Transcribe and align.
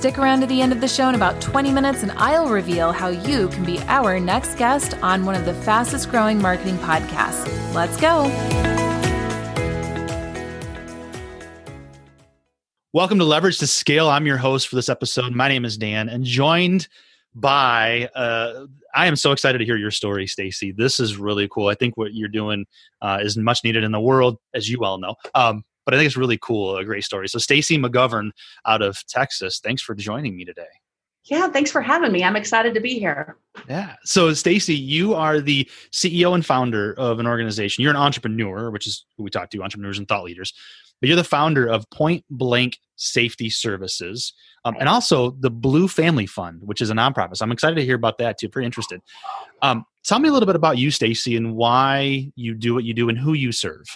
Stick 0.00 0.16
around 0.16 0.40
to 0.40 0.46
the 0.46 0.62
end 0.62 0.72
of 0.72 0.80
the 0.80 0.88
show 0.88 1.10
in 1.10 1.14
about 1.14 1.42
20 1.42 1.72
minutes, 1.72 2.02
and 2.02 2.10
I'll 2.12 2.48
reveal 2.48 2.90
how 2.90 3.08
you 3.08 3.48
can 3.48 3.66
be 3.66 3.78
our 3.80 4.18
next 4.18 4.54
guest 4.54 4.94
on 5.02 5.26
one 5.26 5.34
of 5.34 5.44
the 5.44 5.52
fastest 5.52 6.08
growing 6.08 6.40
marketing 6.40 6.78
podcasts. 6.78 7.44
Let's 7.74 8.00
go. 8.00 8.22
Welcome 12.94 13.18
to 13.18 13.26
Leverage 13.26 13.58
to 13.58 13.66
Scale. 13.66 14.08
I'm 14.08 14.26
your 14.26 14.38
host 14.38 14.68
for 14.68 14.76
this 14.76 14.88
episode. 14.88 15.34
My 15.34 15.48
name 15.48 15.66
is 15.66 15.76
Dan, 15.76 16.08
and 16.08 16.24
joined 16.24 16.88
by 17.34 18.08
uh, 18.14 18.64
I 18.94 19.06
am 19.06 19.16
so 19.16 19.32
excited 19.32 19.58
to 19.58 19.66
hear 19.66 19.76
your 19.76 19.90
story, 19.90 20.26
Stacey. 20.26 20.72
This 20.72 20.98
is 20.98 21.18
really 21.18 21.46
cool. 21.52 21.68
I 21.68 21.74
think 21.74 21.98
what 21.98 22.14
you're 22.14 22.30
doing 22.30 22.64
uh, 23.02 23.18
is 23.20 23.36
much 23.36 23.60
needed 23.64 23.84
in 23.84 23.92
the 23.92 24.00
world, 24.00 24.38
as 24.54 24.70
you 24.70 24.78
well 24.80 24.96
know. 24.96 25.16
Um, 25.34 25.62
but 25.90 25.96
I 25.96 25.98
think 25.98 26.06
it's 26.06 26.16
really 26.16 26.38
cool, 26.38 26.76
a 26.76 26.84
great 26.84 27.02
story. 27.02 27.28
So 27.28 27.40
Stacey 27.40 27.76
Magovern 27.76 28.30
out 28.64 28.80
of 28.80 29.04
Texas, 29.08 29.58
thanks 29.58 29.82
for 29.82 29.96
joining 29.96 30.36
me 30.36 30.44
today. 30.44 30.68
Yeah, 31.24 31.48
thanks 31.48 31.72
for 31.72 31.80
having 31.80 32.12
me. 32.12 32.22
I'm 32.22 32.36
excited 32.36 32.74
to 32.74 32.80
be 32.80 33.00
here. 33.00 33.38
Yeah. 33.68 33.96
So 34.04 34.32
Stacey, 34.32 34.76
you 34.76 35.14
are 35.14 35.40
the 35.40 35.68
CEO 35.90 36.32
and 36.32 36.46
founder 36.46 36.94
of 36.96 37.18
an 37.18 37.26
organization. 37.26 37.82
You're 37.82 37.90
an 37.90 37.96
entrepreneur, 37.96 38.70
which 38.70 38.86
is 38.86 39.04
who 39.16 39.24
we 39.24 39.30
talk 39.30 39.50
to, 39.50 39.64
entrepreneurs 39.64 39.98
and 39.98 40.06
thought 40.06 40.22
leaders. 40.22 40.54
But 41.00 41.08
you're 41.08 41.16
the 41.16 41.24
founder 41.24 41.66
of 41.66 41.90
Point 41.90 42.24
Blank 42.30 42.78
Safety 42.94 43.50
Services, 43.50 44.32
um, 44.64 44.76
and 44.78 44.88
also 44.88 45.32
the 45.40 45.50
Blue 45.50 45.88
Family 45.88 46.26
Fund, 46.26 46.60
which 46.62 46.80
is 46.80 46.90
a 46.90 46.94
nonprofit. 46.94 47.38
So 47.38 47.44
I'm 47.44 47.50
excited 47.50 47.74
to 47.74 47.84
hear 47.84 47.96
about 47.96 48.18
that 48.18 48.38
too. 48.38 48.48
Very 48.48 48.64
interested. 48.64 49.00
Um, 49.60 49.84
tell 50.04 50.20
me 50.20 50.28
a 50.28 50.32
little 50.32 50.46
bit 50.46 50.54
about 50.54 50.78
you, 50.78 50.92
Stacey, 50.92 51.36
and 51.36 51.56
why 51.56 52.30
you 52.36 52.54
do 52.54 52.74
what 52.74 52.84
you 52.84 52.94
do 52.94 53.08
and 53.08 53.18
who 53.18 53.32
you 53.32 53.50
serve. 53.50 53.86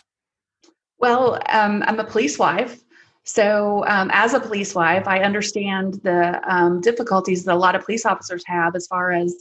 Well, 0.99 1.41
um, 1.49 1.83
I'm 1.87 2.01
a 2.01 2.05
police 2.05 2.39
wife. 2.39 2.81
So, 3.25 3.85
um, 3.87 4.11
as 4.13 4.35
a 4.35 4.41
police 4.41 4.75
wife, 4.75 5.09
I 5.09 5.21
understand 5.21 5.95
the 6.03 6.41
um, 6.47 6.81
difficulties 6.81 7.45
that 7.45 7.55
a 7.55 7.59
lot 7.59 7.75
of 7.75 7.85
police 7.85 8.05
officers 8.05 8.45
have 8.47 8.77
as 8.77 8.87
far 8.87 9.13
as 9.13 9.35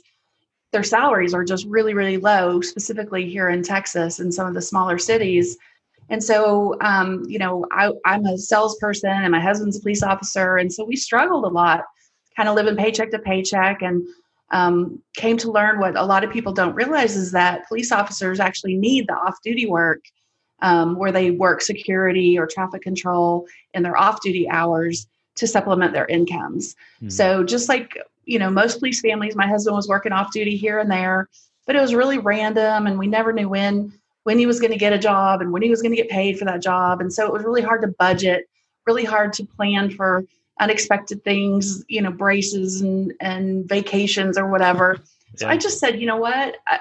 their 0.72 0.84
salaries 0.84 1.34
are 1.34 1.44
just 1.44 1.66
really, 1.68 1.94
really 1.94 2.18
low, 2.18 2.62
specifically 2.62 3.30
here 3.30 3.50
in 3.50 3.62
Texas 3.62 4.20
and 4.20 4.34
some 4.34 4.48
of 4.48 4.54
the 4.54 4.62
smaller 4.62 4.98
cities. 4.98 5.58
And 6.10 6.24
so, 6.24 6.78
um, 6.82 7.24
you 7.28 7.40
know, 7.40 7.66
I, 7.72 7.92
I'm 8.06 8.26
a 8.26 8.38
salesperson 8.38 9.10
and 9.10 9.32
my 9.32 9.40
husband's 9.40 9.78
a 9.78 9.82
police 9.82 10.04
officer. 10.04 10.58
And 10.58 10.72
so 10.72 10.84
we 10.84 10.96
struggled 10.96 11.46
a 11.46 11.50
lot, 11.50 11.84
kind 12.36 12.50
of 12.50 12.56
living 12.56 12.76
paycheck 12.76 13.12
to 13.12 13.20
paycheck, 13.20 13.82
and 13.82 14.04
um, 14.52 15.02
came 15.16 15.38
to 15.38 15.52
learn 15.52 15.80
what 15.80 15.98
a 15.98 16.04
lot 16.04 16.24
of 16.24 16.32
people 16.32 16.54
don't 16.54 16.76
realize 16.76 17.16
is 17.16 17.32
that 17.32 17.68
police 17.68 17.92
officers 17.92 18.40
actually 18.40 18.76
need 18.76 19.08
the 19.08 19.14
off 19.14 19.38
duty 19.44 19.66
work 19.66 20.02
um, 20.64 20.96
where 20.96 21.12
they 21.12 21.30
work 21.30 21.62
security 21.62 22.40
or 22.40 22.48
traffic 22.48 22.82
control 22.82 23.46
in 23.74 23.84
their 23.84 23.98
off 23.98 24.22
duty 24.22 24.50
hours 24.50 25.06
to 25.36 25.46
supplement 25.46 25.94
their 25.94 26.06
incomes. 26.06 26.76
Mm. 27.02 27.12
So 27.12 27.44
just 27.44 27.70
like, 27.70 27.98
you 28.26 28.40
know, 28.40 28.50
most 28.50 28.80
police 28.80 29.02
families, 29.02 29.36
my 29.36 29.48
husband 29.48 29.76
was 29.76 29.88
working 29.88 30.14
off 30.14 30.32
duty 30.32 30.56
here 30.56 30.80
and 30.80 30.90
there, 30.90 31.28
but 31.68 31.76
it 31.76 31.82
was 31.82 31.94
really 31.94 32.18
random 32.18 32.88
and 32.88 32.98
we 32.98 33.08
never 33.08 33.32
knew 33.34 33.50
when 33.50 33.94
when 34.24 34.40
he 34.40 34.46
was 34.46 34.62
going 34.62 34.72
to 34.72 34.78
get 34.78 34.94
a 34.94 34.98
job 34.98 35.42
and 35.42 35.52
when 35.52 35.62
he 35.62 35.70
was 35.70 35.82
going 35.82 35.92
to 35.92 35.98
get 35.98 36.10
paid 36.10 36.40
for 36.40 36.46
that 36.46 36.62
job. 36.62 37.02
And 37.02 37.12
so 37.12 37.28
it 37.28 37.34
was 37.34 37.44
really 37.44 37.62
hard 37.62 37.82
to 37.82 37.90
budget, 38.00 38.46
really 38.88 39.04
hard 39.04 39.34
to 39.34 39.46
plan 39.46 39.92
for 39.92 40.24
unexpected 40.62 41.26
things, 41.26 41.84
you 41.90 42.02
know, 42.02 42.12
braces 42.12 42.80
and 42.80 43.14
and 43.20 43.68
vacations 43.68 44.38
or 44.38 44.50
whatever. 44.50 45.00
So 45.36 45.50
I 45.50 45.58
just 45.58 45.80
said, 45.80 46.00
you 46.00 46.06
know 46.06 46.16
what? 46.16 46.56
I, 46.68 46.76
I, 46.76 46.80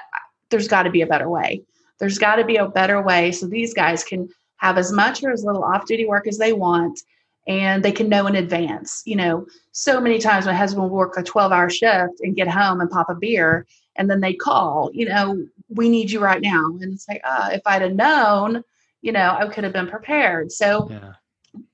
there's 0.50 0.68
got 0.68 0.84
to 0.84 0.90
be 0.90 1.00
a 1.00 1.06
better 1.06 1.28
way. 1.28 1.62
There's 2.02 2.18
got 2.18 2.34
to 2.34 2.44
be 2.44 2.56
a 2.56 2.66
better 2.66 3.00
way 3.00 3.30
so 3.30 3.46
these 3.46 3.72
guys 3.72 4.02
can 4.02 4.28
have 4.56 4.76
as 4.76 4.90
much 4.90 5.22
or 5.22 5.30
as 5.30 5.44
little 5.44 5.62
off 5.62 5.86
duty 5.86 6.04
work 6.04 6.26
as 6.26 6.36
they 6.36 6.52
want 6.52 6.98
and 7.46 7.80
they 7.80 7.92
can 7.92 8.08
know 8.08 8.26
in 8.26 8.34
advance. 8.34 9.04
You 9.06 9.14
know, 9.14 9.46
so 9.70 10.00
many 10.00 10.18
times 10.18 10.44
my 10.44 10.52
husband 10.52 10.82
will 10.82 10.90
work 10.90 11.16
a 11.16 11.22
12 11.22 11.52
hour 11.52 11.70
shift 11.70 12.18
and 12.18 12.34
get 12.34 12.48
home 12.48 12.80
and 12.80 12.90
pop 12.90 13.08
a 13.08 13.14
beer 13.14 13.68
and 13.94 14.10
then 14.10 14.20
they 14.20 14.34
call, 14.34 14.90
you 14.92 15.06
know, 15.06 15.46
we 15.68 15.88
need 15.88 16.10
you 16.10 16.18
right 16.18 16.42
now. 16.42 16.66
And 16.80 16.92
it's 16.92 17.08
like, 17.08 17.20
ah, 17.24 17.50
if 17.52 17.62
I'd 17.66 17.82
have 17.82 17.94
known, 17.94 18.64
you 19.00 19.12
know, 19.12 19.36
I 19.38 19.46
could 19.46 19.62
have 19.62 19.72
been 19.72 19.86
prepared. 19.86 20.50
So 20.50 20.90
yeah. 20.90 21.12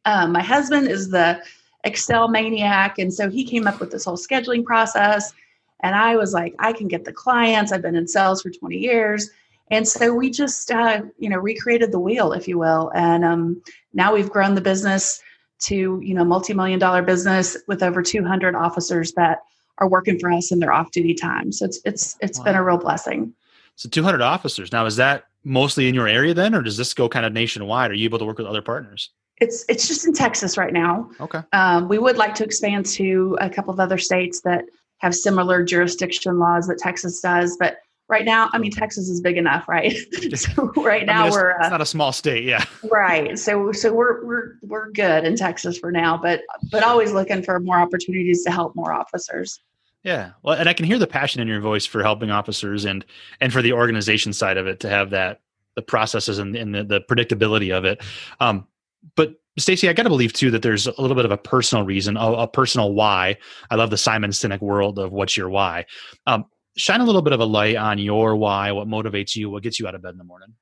um, 0.04 0.32
my 0.32 0.42
husband 0.42 0.88
is 0.88 1.08
the 1.08 1.42
Excel 1.84 2.28
maniac. 2.28 2.98
And 2.98 3.14
so 3.14 3.30
he 3.30 3.44
came 3.44 3.66
up 3.66 3.80
with 3.80 3.90
this 3.90 4.04
whole 4.04 4.18
scheduling 4.18 4.62
process. 4.62 5.32
And 5.80 5.94
I 5.94 6.16
was 6.16 6.34
like, 6.34 6.54
I 6.58 6.74
can 6.74 6.86
get 6.86 7.06
the 7.06 7.14
clients. 7.14 7.72
I've 7.72 7.80
been 7.80 7.96
in 7.96 8.06
sales 8.06 8.42
for 8.42 8.50
20 8.50 8.76
years. 8.76 9.30
And 9.70 9.86
so 9.86 10.14
we 10.14 10.30
just, 10.30 10.70
uh, 10.70 11.02
you 11.18 11.28
know, 11.28 11.38
recreated 11.38 11.92
the 11.92 11.98
wheel, 11.98 12.32
if 12.32 12.48
you 12.48 12.58
will. 12.58 12.90
And 12.94 13.24
um, 13.24 13.62
now 13.92 14.14
we've 14.14 14.30
grown 14.30 14.54
the 14.54 14.60
business 14.60 15.20
to, 15.60 16.00
you 16.02 16.14
know, 16.14 16.24
multi-million 16.24 16.78
dollar 16.78 17.02
business 17.02 17.56
with 17.66 17.82
over 17.82 18.02
200 18.02 18.54
officers 18.54 19.12
that 19.12 19.40
are 19.78 19.88
working 19.88 20.18
for 20.18 20.30
us 20.32 20.52
in 20.52 20.58
their 20.58 20.72
off-duty 20.72 21.14
time. 21.14 21.52
So 21.52 21.64
it's 21.64 21.80
it's 21.84 22.16
it's 22.20 22.38
wow. 22.38 22.44
been 22.44 22.54
a 22.56 22.64
real 22.64 22.78
blessing. 22.78 23.34
So 23.76 23.88
200 23.88 24.20
officers. 24.20 24.72
Now, 24.72 24.86
is 24.86 24.96
that 24.96 25.24
mostly 25.44 25.88
in 25.88 25.94
your 25.94 26.08
area 26.08 26.34
then, 26.34 26.54
or 26.54 26.62
does 26.62 26.76
this 26.76 26.94
go 26.94 27.08
kind 27.08 27.24
of 27.24 27.32
nationwide? 27.32 27.90
Are 27.90 27.94
you 27.94 28.04
able 28.04 28.18
to 28.18 28.24
work 28.24 28.38
with 28.38 28.46
other 28.46 28.62
partners? 28.62 29.10
It's 29.40 29.64
it's 29.68 29.86
just 29.86 30.04
in 30.04 30.12
Texas 30.12 30.56
right 30.56 30.72
now. 30.72 31.10
Okay. 31.20 31.40
Um, 31.52 31.88
we 31.88 31.98
would 31.98 32.16
like 32.16 32.34
to 32.36 32.44
expand 32.44 32.86
to 32.86 33.36
a 33.40 33.48
couple 33.48 33.72
of 33.72 33.78
other 33.78 33.98
states 33.98 34.40
that 34.40 34.64
have 34.98 35.14
similar 35.14 35.64
jurisdiction 35.64 36.38
laws 36.38 36.66
that 36.66 36.78
Texas 36.78 37.20
does, 37.20 37.56
but 37.56 37.78
right 38.08 38.24
now 38.24 38.48
i 38.52 38.58
mean 38.58 38.70
texas 38.70 39.08
is 39.08 39.20
big 39.20 39.36
enough 39.36 39.68
right? 39.68 39.96
So 40.36 40.72
right 40.76 41.06
now 41.06 41.22
I 41.22 41.24
mean, 41.24 41.32
we're 41.32 41.52
uh, 41.52 41.56
it's 41.60 41.70
not 41.70 41.80
a 41.80 41.86
small 41.86 42.12
state 42.12 42.44
yeah. 42.44 42.64
Right 42.90 43.38
so 43.38 43.72
so 43.72 43.92
we're 43.92 44.24
we're 44.24 44.52
we're 44.62 44.90
good 44.90 45.24
in 45.24 45.36
texas 45.36 45.78
for 45.78 45.90
now 45.90 46.16
but 46.16 46.42
but 46.70 46.82
always 46.82 47.12
looking 47.12 47.42
for 47.42 47.58
more 47.60 47.78
opportunities 47.78 48.44
to 48.44 48.50
help 48.50 48.74
more 48.76 48.92
officers. 48.92 49.60
Yeah 50.04 50.32
well 50.42 50.56
and 50.56 50.68
i 50.68 50.72
can 50.72 50.86
hear 50.86 50.98
the 50.98 51.06
passion 51.06 51.40
in 51.40 51.48
your 51.48 51.60
voice 51.60 51.86
for 51.86 52.02
helping 52.02 52.30
officers 52.30 52.84
and 52.84 53.04
and 53.40 53.52
for 53.52 53.62
the 53.62 53.72
organization 53.72 54.32
side 54.32 54.56
of 54.56 54.66
it 54.66 54.80
to 54.80 54.88
have 54.88 55.10
that 55.10 55.40
the 55.78 55.82
processes 55.82 56.38
and, 56.40 56.56
and 56.56 56.74
the, 56.74 56.82
the 56.82 57.00
predictability 57.02 57.76
of 57.76 57.84
it. 57.84 58.02
Um 58.40 58.66
but 59.14 59.36
Stacey, 59.58 59.88
I 59.88 59.92
got 59.92 60.04
to 60.04 60.08
believe 60.08 60.32
too 60.32 60.50
that 60.50 60.62
there's 60.62 60.86
a 60.86 61.00
little 61.00 61.16
bit 61.16 61.24
of 61.24 61.32
a 61.32 61.36
personal 61.36 61.84
reason, 61.84 62.16
a, 62.16 62.32
a, 62.32 62.48
personal 62.48 62.92
why. 62.92 63.36
I 63.70 63.74
love 63.74 63.90
the 63.90 63.96
Simon 63.96 64.30
Sinek 64.30 64.60
world 64.60 64.98
of 64.98 65.12
what's 65.12 65.36
your 65.36 65.48
why. 65.48 65.86
Um, 66.26 66.46
shine 66.78 67.00
a 67.00 67.04
little 67.04 67.22
bit 67.22 67.32
of 67.32 67.40
a 67.40 67.44
light 67.44 67.76
on 67.76 67.98
your 67.98 68.36
why, 68.36 68.72
what 68.72 68.88
motivates 68.88 69.36
you, 69.36 69.50
what 69.50 69.62
gets 69.62 69.78
you 69.78 69.86
out 69.86 69.94
of 69.94 70.02
bed 70.02 70.12
in 70.12 70.18
the 70.18 70.24
morning. 70.24 70.54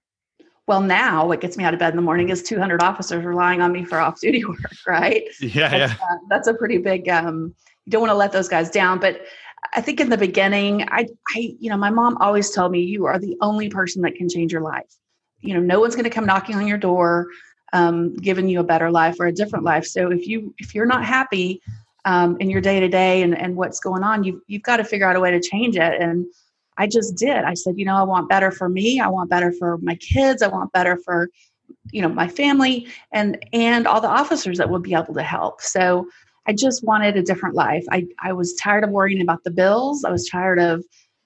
Well, 0.66 0.80
now 0.80 1.26
what 1.26 1.40
gets 1.40 1.56
me 1.56 1.62
out 1.62 1.74
of 1.74 1.80
bed 1.80 1.90
in 1.90 1.96
the 1.96 2.02
morning 2.02 2.30
is 2.30 2.42
200 2.42 2.82
officers 2.82 3.24
relying 3.24 3.60
on 3.60 3.70
me 3.70 3.84
for 3.84 4.00
off 4.00 4.20
duty 4.20 4.44
work, 4.48 4.58
right? 4.86 5.22
Yeah, 5.40 5.68
that's, 5.68 5.92
yeah. 5.92 6.06
Uh, 6.10 6.16
that's 6.28 6.48
a 6.48 6.54
pretty 6.54 6.78
big. 6.78 7.08
Um, 7.08 7.54
you 7.84 7.92
don't 7.92 8.00
want 8.00 8.10
to 8.10 8.16
let 8.16 8.32
those 8.32 8.48
guys 8.48 8.68
down, 8.70 8.98
but 8.98 9.20
I 9.74 9.80
think 9.80 10.00
in 10.00 10.08
the 10.08 10.18
beginning, 10.18 10.82
I, 10.90 11.06
I, 11.34 11.54
you 11.60 11.70
know, 11.70 11.76
my 11.76 11.90
mom 11.90 12.16
always 12.18 12.50
told 12.50 12.72
me 12.72 12.80
you 12.80 13.04
are 13.04 13.18
the 13.18 13.36
only 13.40 13.68
person 13.68 14.02
that 14.02 14.16
can 14.16 14.28
change 14.28 14.52
your 14.52 14.62
life. 14.62 14.92
You 15.40 15.54
know, 15.54 15.60
no 15.60 15.80
one's 15.80 15.94
going 15.94 16.04
to 16.04 16.10
come 16.10 16.26
knocking 16.26 16.56
on 16.56 16.66
your 16.66 16.78
door, 16.78 17.28
um, 17.72 18.14
giving 18.16 18.48
you 18.48 18.60
a 18.60 18.64
better 18.64 18.90
life 18.90 19.16
or 19.20 19.26
a 19.26 19.32
different 19.32 19.64
life. 19.64 19.84
So 19.84 20.10
if 20.10 20.26
you 20.26 20.54
if 20.58 20.74
you're 20.74 20.86
not 20.86 21.04
happy, 21.04 21.60
um, 22.06 22.36
in 22.40 22.48
your 22.48 22.60
day 22.62 22.80
to 22.80 22.88
day 22.88 23.22
and 23.22 23.36
and 23.36 23.56
what's 23.56 23.80
going 23.80 24.02
on, 24.02 24.24
you've 24.24 24.40
you've 24.46 24.62
got 24.62 24.78
to 24.78 24.84
figure 24.84 25.06
out 25.06 25.16
a 25.16 25.20
way 25.20 25.32
to 25.32 25.40
change 25.40 25.76
it. 25.76 26.00
And 26.00 26.24
I 26.78 26.86
just 26.86 27.16
did. 27.16 27.44
I 27.44 27.54
said, 27.54 27.74
you 27.76 27.84
know, 27.84 27.96
I 27.96 28.04
want 28.04 28.28
better 28.28 28.50
for 28.50 28.68
me. 28.68 29.00
I 29.00 29.08
want 29.08 29.28
better 29.28 29.52
for 29.52 29.78
my 29.78 29.96
kids. 29.96 30.40
I 30.40 30.48
want 30.48 30.72
better 30.72 30.96
for 31.04 31.28
you 31.90 32.00
know 32.00 32.08
my 32.08 32.28
family 32.28 32.86
and 33.12 33.44
and 33.52 33.86
all 33.86 34.00
the 34.00 34.08
officers 34.08 34.58
that 34.58 34.70
would 34.70 34.82
be 34.82 34.94
able 34.94 35.14
to 35.14 35.22
help. 35.22 35.60
So 35.60 36.08
I 36.46 36.52
just 36.52 36.84
wanted 36.84 37.16
a 37.16 37.22
different 37.22 37.56
life. 37.56 37.84
I 37.90 38.06
I 38.22 38.32
was 38.32 38.54
tired 38.54 38.84
of 38.84 38.90
worrying 38.90 39.20
about 39.20 39.42
the 39.42 39.50
bills. 39.50 40.04
I 40.04 40.10
was 40.10 40.28
tired 40.28 40.60
of 40.60 40.84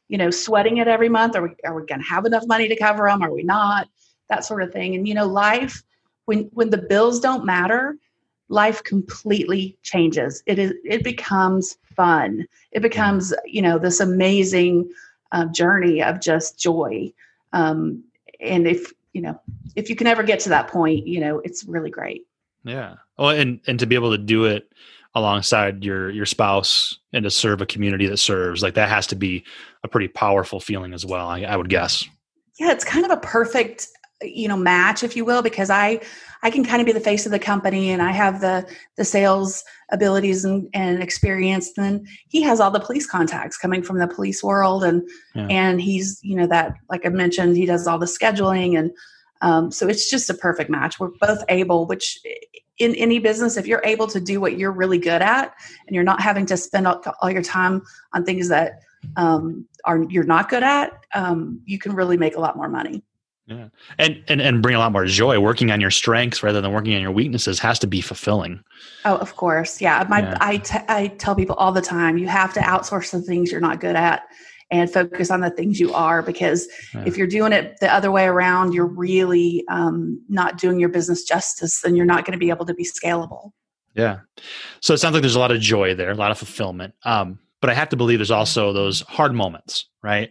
you 0.09 0.17
know 0.17 0.31
sweating 0.31 0.79
it 0.79 0.89
every 0.89 1.11
month. 1.11 1.37
Are 1.37 1.43
we 1.43 1.51
are 1.65 1.79
we 1.79 1.87
going 1.87 2.01
to 2.01 2.07
have 2.07 2.25
enough 2.25 2.47
money 2.47 2.69
to 2.69 2.77
cover 2.77 3.07
them? 3.07 3.23
Are 3.23 3.33
we 3.33 3.43
not? 3.43 3.87
That 4.31 4.47
sort 4.47 4.63
of 4.63 4.73
thing. 4.73 4.95
And 4.95 5.07
you 5.07 5.13
know, 5.13 5.27
life 5.27 5.83
when 6.25 6.49
when 6.55 6.71
the 6.71 6.79
bills 6.79 7.21
don't 7.21 7.45
matter 7.45 7.97
life 8.51 8.83
completely 8.85 9.79
changes. 9.83 10.43
It 10.45 10.59
is 10.59 10.75
it 10.85 11.03
becomes 11.03 11.79
fun. 11.97 12.47
It 12.73 12.83
becomes 12.83 13.33
you 13.47 13.63
know 13.63 13.79
this 13.79 14.01
amazing 14.01 14.91
uh, 15.33 15.47
journey 15.47 16.03
of 16.03 16.21
just 16.21 16.59
joy. 16.59 17.13
Um, 17.53 18.05
and 18.41 18.67
if 18.67 18.93
you 19.15 19.23
know 19.23 19.41
if 19.77 19.89
you 19.89 19.97
can 19.97 20.07
ever 20.07 20.23
get 20.23 20.41
to 20.41 20.51
that 20.51 20.69
point, 20.69 21.07
you 21.07 21.21
know 21.21 21.41
it's 21.41 21.65
really 21.65 21.91
great. 21.91 22.27
Yeah. 22.65 22.97
Well, 23.17 23.31
and 23.31 23.61
and 23.67 23.79
to 23.79 23.87
be 23.87 23.95
able 23.95 24.11
to 24.11 24.19
do 24.19 24.45
it 24.45 24.71
alongside 25.15 25.85
your 25.85 26.11
your 26.11 26.27
spouse 26.27 26.99
and 27.13 27.25
to 27.25 27.31
serve 27.31 27.61
a 27.61 27.67
community 27.67 28.07
that 28.07 28.19
serves 28.19 28.63
like 28.63 28.75
that 28.75 28.89
has 28.89 29.07
to 29.09 29.17
be 29.17 29.45
a 29.83 29.89
pretty 29.89 30.07
powerful 30.07 30.61
feeling 30.61 30.95
as 30.95 31.05
well 31.05 31.27
i, 31.27 31.41
I 31.41 31.57
would 31.57 31.69
guess 31.69 32.07
yeah 32.61 32.71
it's 32.71 32.85
kind 32.85 33.05
of 33.05 33.11
a 33.11 33.17
perfect 33.17 33.89
you 34.23 34.49
know 34.49 34.57
match 34.57 35.03
if 35.03 35.17
you 35.17 35.25
will 35.25 35.43
because 35.43 35.71
i 35.71 35.99
i 36.43 36.51
can 36.51 36.65
kind 36.65 36.81
of 36.81 36.87
be 36.87 36.93
the 36.93 37.01
face 37.01 37.25
of 37.27 37.33
the 37.33 37.39
company 37.39 37.91
and 37.91 38.03
i 38.03 38.11
have 38.11 38.41
the 38.41 38.67
the 38.97 39.05
sales 39.05 39.65
abilities 39.93 40.45
and, 40.45 40.69
and 40.75 41.03
experience 41.03 41.73
then 41.75 42.05
he 42.29 42.43
has 42.43 42.61
all 42.61 42.71
the 42.71 42.81
police 42.81 43.07
contacts 43.07 43.57
coming 43.57 43.83
from 43.83 43.99
the 43.99 44.07
police 44.07 44.43
world 44.43 44.85
and 44.85 45.03
yeah. 45.35 45.47
and 45.49 45.81
he's 45.81 46.21
you 46.23 46.37
know 46.37 46.47
that 46.47 46.75
like 46.91 47.07
i 47.07 47.09
mentioned 47.09 47.57
he 47.57 47.67
does 47.67 47.87
all 47.87 47.99
the 47.99 48.07
scheduling 48.07 48.79
and 48.79 48.91
um, 49.43 49.71
so 49.71 49.89
it's 49.89 50.11
just 50.11 50.29
a 50.29 50.35
perfect 50.35 50.69
match 50.69 51.01
we're 51.01 51.13
both 51.21 51.43
able 51.49 51.87
which 51.87 52.19
in 52.79 52.95
any 52.97 53.19
business 53.19 53.57
if 53.57 53.67
you're 53.67 53.83
able 53.85 54.07
to 54.07 54.21
do 54.21 54.41
what 54.41 54.59
you're 54.59 54.73
really 54.73 54.99
good 54.99 55.23
at 55.23 55.55
and 55.87 55.95
you're 55.95 56.05
not 56.05 56.21
having 56.21 56.45
to 56.47 56.57
spend 56.57 56.87
all, 56.87 57.03
all 57.23 57.31
your 57.31 57.43
time 57.43 57.83
on 58.13 58.25
things 58.25 58.49
that 58.49 58.81
um, 59.17 59.67
are 59.85 60.05
you're 60.11 60.25
not 60.25 60.51
good 60.51 60.63
at 60.63 60.93
um, 61.15 61.61
you 61.65 61.79
can 61.79 61.95
really 61.95 62.19
make 62.19 62.37
a 62.37 62.41
lot 62.41 62.55
more 62.55 62.69
money 62.69 63.03
yeah. 63.51 63.69
And, 63.99 64.23
and 64.29 64.41
and 64.41 64.63
bring 64.63 64.77
a 64.77 64.79
lot 64.79 64.93
more 64.93 65.05
joy. 65.07 65.41
Working 65.41 65.73
on 65.73 65.81
your 65.81 65.91
strengths 65.91 66.43
rather 66.43 66.61
than 66.61 66.73
working 66.73 66.95
on 66.95 67.03
your 67.03 67.11
weaknesses 67.11 67.59
has 67.59 67.81
to 67.81 67.89
be 67.89 68.01
fulfilling. 68.01 68.63
Oh, 69.05 69.17
of 69.17 69.35
course. 69.35 69.81
Yeah. 69.81 70.07
My 70.09 70.21
yeah. 70.21 70.39
I, 70.41 70.57
t- 70.59 70.79
I 70.89 71.09
tell 71.19 71.35
people 71.35 71.57
all 71.57 71.73
the 71.73 71.81
time, 71.81 72.17
you 72.17 72.29
have 72.29 72.55
to 72.55 72.61
outsource 72.61 73.11
the 73.11 73.21
things 73.21 73.51
you're 73.51 73.61
not 73.61 73.81
good 73.81 73.97
at 73.97 74.23
and 74.71 74.89
focus 74.89 75.33
on 75.33 75.41
the 75.41 75.51
things 75.51 75.81
you 75.81 75.93
are 75.93 76.23
because 76.23 76.69
yeah. 76.95 77.03
if 77.05 77.17
you're 77.17 77.27
doing 77.27 77.53
it 77.53 77.77
the 77.81 77.93
other 77.93 78.13
way 78.13 78.27
around, 78.27 78.73
you're 78.73 78.87
really 78.87 79.65
um, 79.69 80.23
not 80.29 80.59
doing 80.59 80.79
your 80.79 80.89
business 80.89 81.25
justice 81.25 81.83
and 81.83 81.97
you're 81.97 82.07
not 82.07 82.25
going 82.25 82.33
to 82.33 82.39
be 82.39 82.51
able 82.51 82.67
to 82.67 82.75
be 82.75 82.85
scalable. 82.85 83.51
Yeah. 83.95 84.21
So 84.81 84.95
it 84.95 84.99
sounds 84.99 85.15
like 85.15 85.23
there's 85.23 85.35
a 85.35 85.41
lot 85.41 85.51
of 85.51 85.61
joy 85.61 85.97
there, 85.97 86.11
a 86.11 86.15
lot 86.15 86.31
of 86.31 86.39
fulfillment. 86.39 86.95
Um, 87.05 87.41
but 87.61 87.69
I 87.69 87.75
have 87.75 87.89
to 87.89 87.97
believe 87.97 88.21
there's 88.21 88.31
also 88.31 88.73
those 88.73 89.01
hard 89.03 89.35
moments, 89.35 89.87
right? 90.03 90.31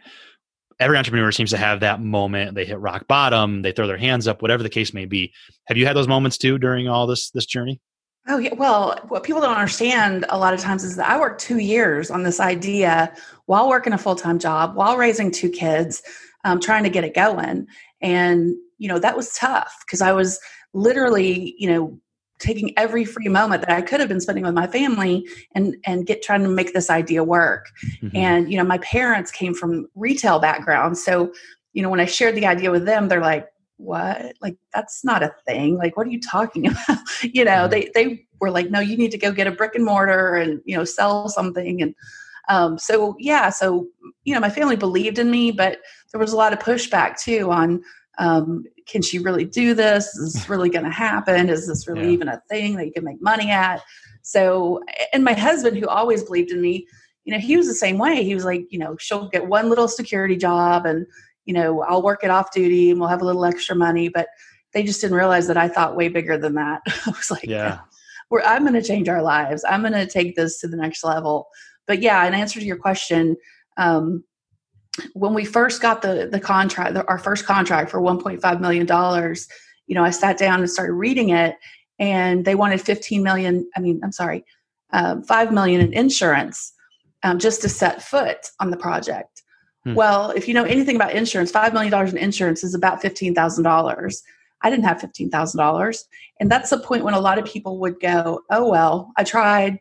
Every 0.79 0.97
entrepreneur 0.97 1.31
seems 1.31 1.51
to 1.51 1.57
have 1.57 1.81
that 1.81 2.01
moment. 2.01 2.55
They 2.55 2.65
hit 2.65 2.79
rock 2.79 3.07
bottom 3.07 3.61
they 3.61 3.71
throw 3.71 3.87
their 3.87 3.97
hands 3.97 4.27
up 4.27 4.41
whatever 4.41 4.63
the 4.63 4.69
case 4.69 4.93
may 4.93 5.05
be. 5.05 5.33
Have 5.65 5.77
you 5.77 5.85
had 5.85 5.95
those 5.95 6.07
moments 6.07 6.37
too 6.37 6.57
during 6.57 6.87
all 6.87 7.07
this 7.07 7.29
this 7.31 7.45
journey? 7.45 7.79
Oh 8.27 8.37
yeah. 8.37 8.53
Well 8.53 8.99
what 9.07 9.23
people 9.23 9.41
don't 9.41 9.55
understand 9.55 10.25
a 10.29 10.37
lot 10.37 10.53
of 10.53 10.59
times 10.59 10.83
is 10.83 10.95
that 10.95 11.09
i 11.09 11.19
worked 11.19 11.41
two 11.41 11.59
years 11.59 12.11
on 12.11 12.23
this 12.23 12.39
idea 12.39 13.13
while 13.45 13.69
working 13.69 13.93
a 13.93 13.97
full-time 13.97 14.39
job 14.39 14.75
while 14.75 14.97
raising 14.97 15.31
two 15.31 15.49
kids 15.49 16.01
um, 16.45 16.59
trying 16.59 16.83
to 16.83 16.89
get 16.89 17.03
it 17.03 17.13
going. 17.13 17.67
And 18.01 18.55
you 18.77 18.87
know 18.87 18.99
that 18.99 19.17
was 19.17 19.33
tough 19.33 19.75
because 19.85 20.01
i 20.01 20.11
was 20.11 20.39
literally 20.73 21.55
you 21.57 21.69
know 21.69 21.99
taking 22.39 22.73
every 22.77 23.05
free 23.05 23.27
moment 23.27 23.61
that 23.61 23.71
I 23.71 23.81
could 23.81 23.99
have 23.99 24.09
been 24.09 24.21
spending 24.21 24.45
with 24.45 24.53
my 24.53 24.67
family 24.67 25.27
and 25.53 25.75
and 25.85 26.05
get 26.05 26.23
trying 26.23 26.43
to 26.43 26.49
make 26.49 26.73
this 26.73 26.89
idea 26.89 27.23
work. 27.23 27.67
Mm-hmm. 28.01 28.15
And 28.15 28.51
you 28.51 28.57
know, 28.57 28.63
my 28.63 28.79
parents 28.79 29.31
came 29.31 29.53
from 29.53 29.87
retail 29.95 30.39
backgrounds, 30.39 31.03
so 31.03 31.31
you 31.73 31.83
know, 31.83 31.89
when 31.89 31.99
I 31.99 32.05
shared 32.05 32.35
the 32.35 32.45
idea 32.45 32.71
with 32.71 32.85
them, 32.85 33.07
they're 33.07 33.21
like, 33.21 33.47
"What? 33.77 34.33
Like 34.41 34.57
that's 34.73 35.03
not 35.03 35.23
a 35.23 35.33
thing. 35.47 35.77
Like 35.77 35.95
what 35.97 36.07
are 36.07 36.11
you 36.11 36.21
talking 36.21 36.67
about?" 36.71 36.99
you 37.21 37.45
know, 37.45 37.67
mm-hmm. 37.67 37.71
they 37.71 37.91
they 37.93 38.25
were 38.39 38.51
like, 38.51 38.69
"No, 38.69 38.79
you 38.79 38.97
need 38.97 39.11
to 39.11 39.17
go 39.17 39.31
get 39.31 39.47
a 39.47 39.51
brick 39.51 39.75
and 39.75 39.85
mortar 39.85 40.35
and 40.35 40.61
you 40.65 40.75
know 40.75 40.85
sell 40.85 41.29
something." 41.29 41.81
And 41.81 41.93
um, 42.47 42.77
so 42.77 43.15
yeah, 43.19 43.49
so 43.49 43.87
you 44.23 44.33
know, 44.33 44.39
my 44.39 44.49
family 44.49 44.75
believed 44.75 45.19
in 45.19 45.29
me, 45.29 45.51
but 45.51 45.79
there 46.11 46.19
was 46.19 46.33
a 46.33 46.37
lot 46.37 46.53
of 46.53 46.59
pushback 46.59 47.19
too 47.19 47.51
on 47.51 47.83
um, 48.17 48.63
can 48.89 49.01
she 49.01 49.19
really 49.19 49.45
do 49.45 49.73
this? 49.73 50.07
Is 50.15 50.33
this 50.33 50.49
really 50.49 50.69
going 50.69 50.85
to 50.85 50.91
happen? 50.91 51.49
Is 51.49 51.67
this 51.67 51.87
really 51.87 52.05
yeah. 52.05 52.11
even 52.11 52.27
a 52.27 52.41
thing 52.49 52.75
that 52.75 52.85
you 52.85 52.91
can 52.91 53.03
make 53.03 53.21
money 53.21 53.51
at? 53.51 53.81
So, 54.21 54.81
and 55.13 55.23
my 55.23 55.33
husband, 55.33 55.77
who 55.77 55.87
always 55.87 56.23
believed 56.23 56.51
in 56.51 56.61
me, 56.61 56.87
you 57.25 57.33
know, 57.33 57.39
he 57.39 57.57
was 57.57 57.67
the 57.67 57.75
same 57.75 57.97
way. 57.97 58.23
He 58.23 58.33
was 58.33 58.45
like, 58.45 58.65
you 58.69 58.79
know, 58.79 58.95
she'll 58.97 59.29
get 59.29 59.47
one 59.47 59.69
little 59.69 59.87
security 59.87 60.35
job 60.35 60.85
and, 60.85 61.05
you 61.45 61.53
know, 61.53 61.81
I'll 61.83 62.01
work 62.01 62.23
it 62.23 62.29
off 62.29 62.51
duty 62.51 62.89
and 62.89 62.99
we'll 62.99 63.09
have 63.09 63.21
a 63.21 63.25
little 63.25 63.45
extra 63.45 63.75
money. 63.75 64.09
But 64.09 64.27
they 64.73 64.83
just 64.83 65.01
didn't 65.01 65.17
realize 65.17 65.47
that 65.47 65.57
I 65.57 65.67
thought 65.67 65.95
way 65.95 66.09
bigger 66.09 66.37
than 66.37 66.55
that. 66.55 66.81
I 66.87 67.09
was 67.09 67.31
like, 67.31 67.45
yeah, 67.45 67.79
we're, 68.29 68.41
I'm 68.41 68.63
going 68.63 68.73
to 68.73 68.87
change 68.87 69.09
our 69.09 69.21
lives. 69.21 69.63
I'm 69.67 69.81
going 69.81 69.93
to 69.93 70.07
take 70.07 70.35
this 70.35 70.59
to 70.61 70.67
the 70.67 70.77
next 70.77 71.03
level. 71.03 71.47
But 71.87 72.01
yeah, 72.01 72.25
in 72.25 72.33
answer 72.33 72.59
to 72.59 72.65
your 72.65 72.77
question, 72.77 73.35
um, 73.77 74.23
when 75.13 75.33
we 75.33 75.45
first 75.45 75.81
got 75.81 76.01
the 76.01 76.27
the 76.31 76.39
contract, 76.39 76.93
the, 76.93 77.07
our 77.07 77.17
first 77.17 77.45
contract 77.45 77.91
for 77.91 78.01
1.5 78.01 78.61
million 78.61 78.85
dollars, 78.85 79.47
you 79.87 79.95
know, 79.95 80.03
I 80.03 80.09
sat 80.11 80.37
down 80.37 80.59
and 80.59 80.69
started 80.69 80.93
reading 80.93 81.29
it, 81.29 81.55
and 81.97 82.45
they 82.45 82.55
wanted 82.55 82.81
15 82.81 83.23
million. 83.23 83.69
I 83.75 83.79
mean, 83.79 83.99
I'm 84.03 84.11
sorry, 84.11 84.45
uh, 84.93 85.21
five 85.27 85.51
million 85.51 85.81
in 85.81 85.93
insurance 85.93 86.73
um, 87.23 87.39
just 87.39 87.61
to 87.61 87.69
set 87.69 88.01
foot 88.01 88.49
on 88.59 88.71
the 88.71 88.77
project. 88.77 89.43
Hmm. 89.83 89.93
Well, 89.95 90.31
if 90.31 90.47
you 90.47 90.53
know 90.53 90.63
anything 90.63 90.95
about 90.95 91.13
insurance, 91.13 91.51
five 91.51 91.73
million 91.73 91.91
dollars 91.91 92.11
in 92.11 92.17
insurance 92.17 92.63
is 92.63 92.73
about 92.73 93.01
fifteen 93.01 93.33
thousand 93.33 93.63
dollars. 93.63 94.21
I 94.61 94.69
didn't 94.69 94.85
have 94.85 94.99
fifteen 94.99 95.29
thousand 95.29 95.57
dollars, 95.57 96.05
and 96.39 96.51
that's 96.51 96.69
the 96.69 96.79
point 96.79 97.03
when 97.03 97.13
a 97.13 97.19
lot 97.19 97.37
of 97.37 97.45
people 97.45 97.79
would 97.79 97.99
go, 97.99 98.41
"Oh 98.49 98.69
well, 98.69 99.11
I 99.17 99.23
tried. 99.23 99.79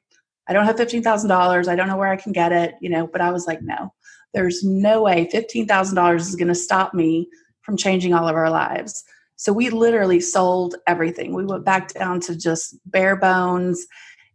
I 0.48 0.52
don't 0.52 0.64
have 0.64 0.76
fifteen 0.76 1.02
thousand 1.02 1.28
dollars. 1.28 1.68
I 1.68 1.76
don't 1.76 1.88
know 1.88 1.96
where 1.96 2.08
I 2.08 2.16
can 2.16 2.32
get 2.32 2.52
it." 2.52 2.74
You 2.80 2.90
know, 2.90 3.06
but 3.06 3.20
I 3.20 3.30
was 3.30 3.46
like, 3.46 3.60
"No, 3.62 3.92
there's 4.34 4.62
no 4.62 5.02
way 5.02 5.28
$15,000 5.32 6.16
is 6.16 6.36
going 6.36 6.48
to 6.48 6.54
stop 6.54 6.94
me 6.94 7.28
from 7.62 7.76
changing 7.76 8.14
all 8.14 8.28
of 8.28 8.36
our 8.36 8.50
lives. 8.50 9.04
So 9.36 9.52
we 9.52 9.70
literally 9.70 10.20
sold 10.20 10.74
everything. 10.86 11.34
We 11.34 11.44
went 11.44 11.64
back 11.64 11.94
down 11.94 12.20
to 12.20 12.36
just 12.36 12.76
bare 12.86 13.16
bones. 13.16 13.86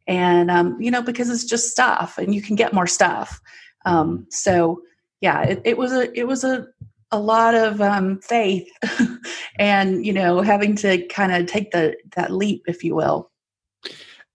And, 0.08 0.50
um, 0.50 0.82
you 0.82 0.92
know, 0.92 1.02
because 1.02 1.30
it's 1.30 1.46
just 1.46 1.70
stuff 1.70 2.18
and 2.18 2.34
you 2.34 2.42
can 2.42 2.56
get 2.56 2.74
more 2.74 2.88
stuff. 2.88 3.42
Um, 3.86 4.26
so 4.30 4.82
yeah, 5.22 5.44
it, 5.44 5.62
it 5.66 5.78
was 5.78 5.92
a, 5.92 6.18
it 6.18 6.28
was 6.28 6.44
a, 6.44 6.68
a 7.12 7.20
lot 7.20 7.54
of 7.54 7.80
um, 7.82 8.20
faith 8.22 8.68
and, 9.60 10.06
you 10.06 10.14
know, 10.14 10.42
having 10.42 10.76
to 10.78 11.06
kind 11.08 11.34
of 11.34 11.48
take 11.48 11.72
the, 11.72 11.96
that 12.16 12.32
leap, 12.32 12.64
if 12.68 12.84
you 12.84 12.96
will. 12.96 13.30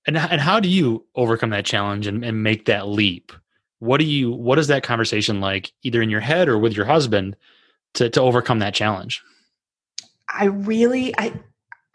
And, 0.07 0.17
and 0.17 0.41
how 0.41 0.61
do 0.61 0.69
you 0.69 1.05
overcome 1.15 1.51
that 1.51 1.67
challenge 1.67 2.07
and, 2.07 2.25
and 2.25 2.43
make 2.43 2.67
that 2.67 2.89
leap? 2.89 3.33
What 3.81 3.99
do 3.99 4.05
you 4.05 4.33
what 4.33 4.59
is 4.59 4.67
that 4.69 4.83
conversation 4.83 5.41
like 5.41 5.73
either 5.83 6.03
in 6.03 6.11
your 6.11 6.21
head 6.21 6.49
or 6.49 6.59
with 6.59 6.75
your 6.75 6.87
husband 6.87 7.37
to 7.95 8.11
to 8.11 8.21
overcome 8.21 8.59
that 8.59 8.75
challenge? 8.75 9.23
I 10.33 10.47
really 10.47 11.15
i 11.19 11.33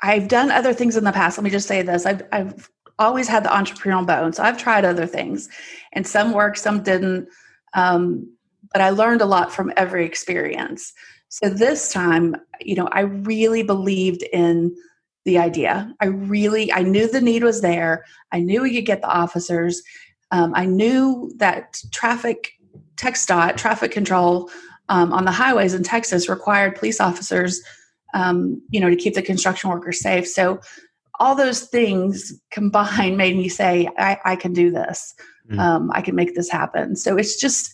i've 0.01 0.27
done 0.27 0.51
other 0.51 0.74
things 0.74 0.95
in 0.97 1.03
the 1.03 1.12
past. 1.12 1.38
Let 1.38 1.44
me 1.44 1.50
just 1.50 1.68
say 1.68 1.81
this. 1.81 2.06
I've 2.06 2.24
i've 2.31 2.69
always 3.00 3.27
had 3.27 3.44
the 3.44 3.50
entrepreneurial 3.50 4.06
bone 4.06 4.31
so 4.31 4.44
i've 4.44 4.57
tried 4.57 4.85
other 4.85 5.07
things 5.07 5.50
and 5.94 6.06
some 6.06 6.31
worked 6.31 6.59
some 6.59 6.83
didn't 6.83 7.27
um, 7.74 8.31
but 8.71 8.81
i 8.81 8.91
learned 8.91 9.21
a 9.21 9.25
lot 9.25 9.52
from 9.52 9.73
every 9.75 10.06
experience. 10.06 10.94
So 11.30 11.49
this 11.49 11.92
time 11.92 12.35
you 12.61 12.75
know 12.75 12.87
i 12.92 13.02
really 13.02 13.63
believed 13.63 14.23
in 14.31 14.75
the 15.25 15.37
idea. 15.37 15.94
I 15.99 16.06
really 16.06 16.71
i 16.71 16.81
knew 16.81 17.09
the 17.11 17.21
need 17.21 17.44
was 17.44 17.61
there. 17.61 18.06
I 18.31 18.40
knew 18.40 18.61
we 18.61 18.73
could 18.73 18.85
get 18.85 19.02
the 19.02 19.07
officers 19.07 19.81
um, 20.33 20.52
I 20.56 20.66
knew 20.66 21.31
that 21.37 21.80
traffic, 21.92 22.54
TxDOT, 22.95 23.56
traffic 23.56 23.92
control 23.92 24.49
um, 24.90 25.13
on 25.13 25.25
the 25.25 25.31
highways 25.31 25.75
in 25.75 25.83
Texas 25.83 26.28
required 26.28 26.75
police 26.75 26.99
officers, 26.99 27.61
um, 28.16 28.59
you 28.71 28.80
know, 28.80 28.90
to 28.90 28.95
keep 28.95 29.13
the 29.13 29.21
construction 29.21 29.69
workers 29.69 30.02
safe. 30.02 30.28
So 30.28 30.59
all 31.19 31.35
those 31.35 31.66
things 31.68 32.33
combined 32.49 33.16
made 33.23 33.37
me 33.37 33.47
say, 33.47 33.87
I, 33.99 34.18
I 34.25 34.35
can 34.35 34.54
do 34.54 34.71
this. 34.71 35.13
Mm. 35.52 35.90
I 35.94 36.02
can 36.02 36.16
make 36.16 36.33
this 36.33 36.49
happen. 36.49 36.95
So 36.95 37.16
it's 37.16 37.40
just, 37.40 37.71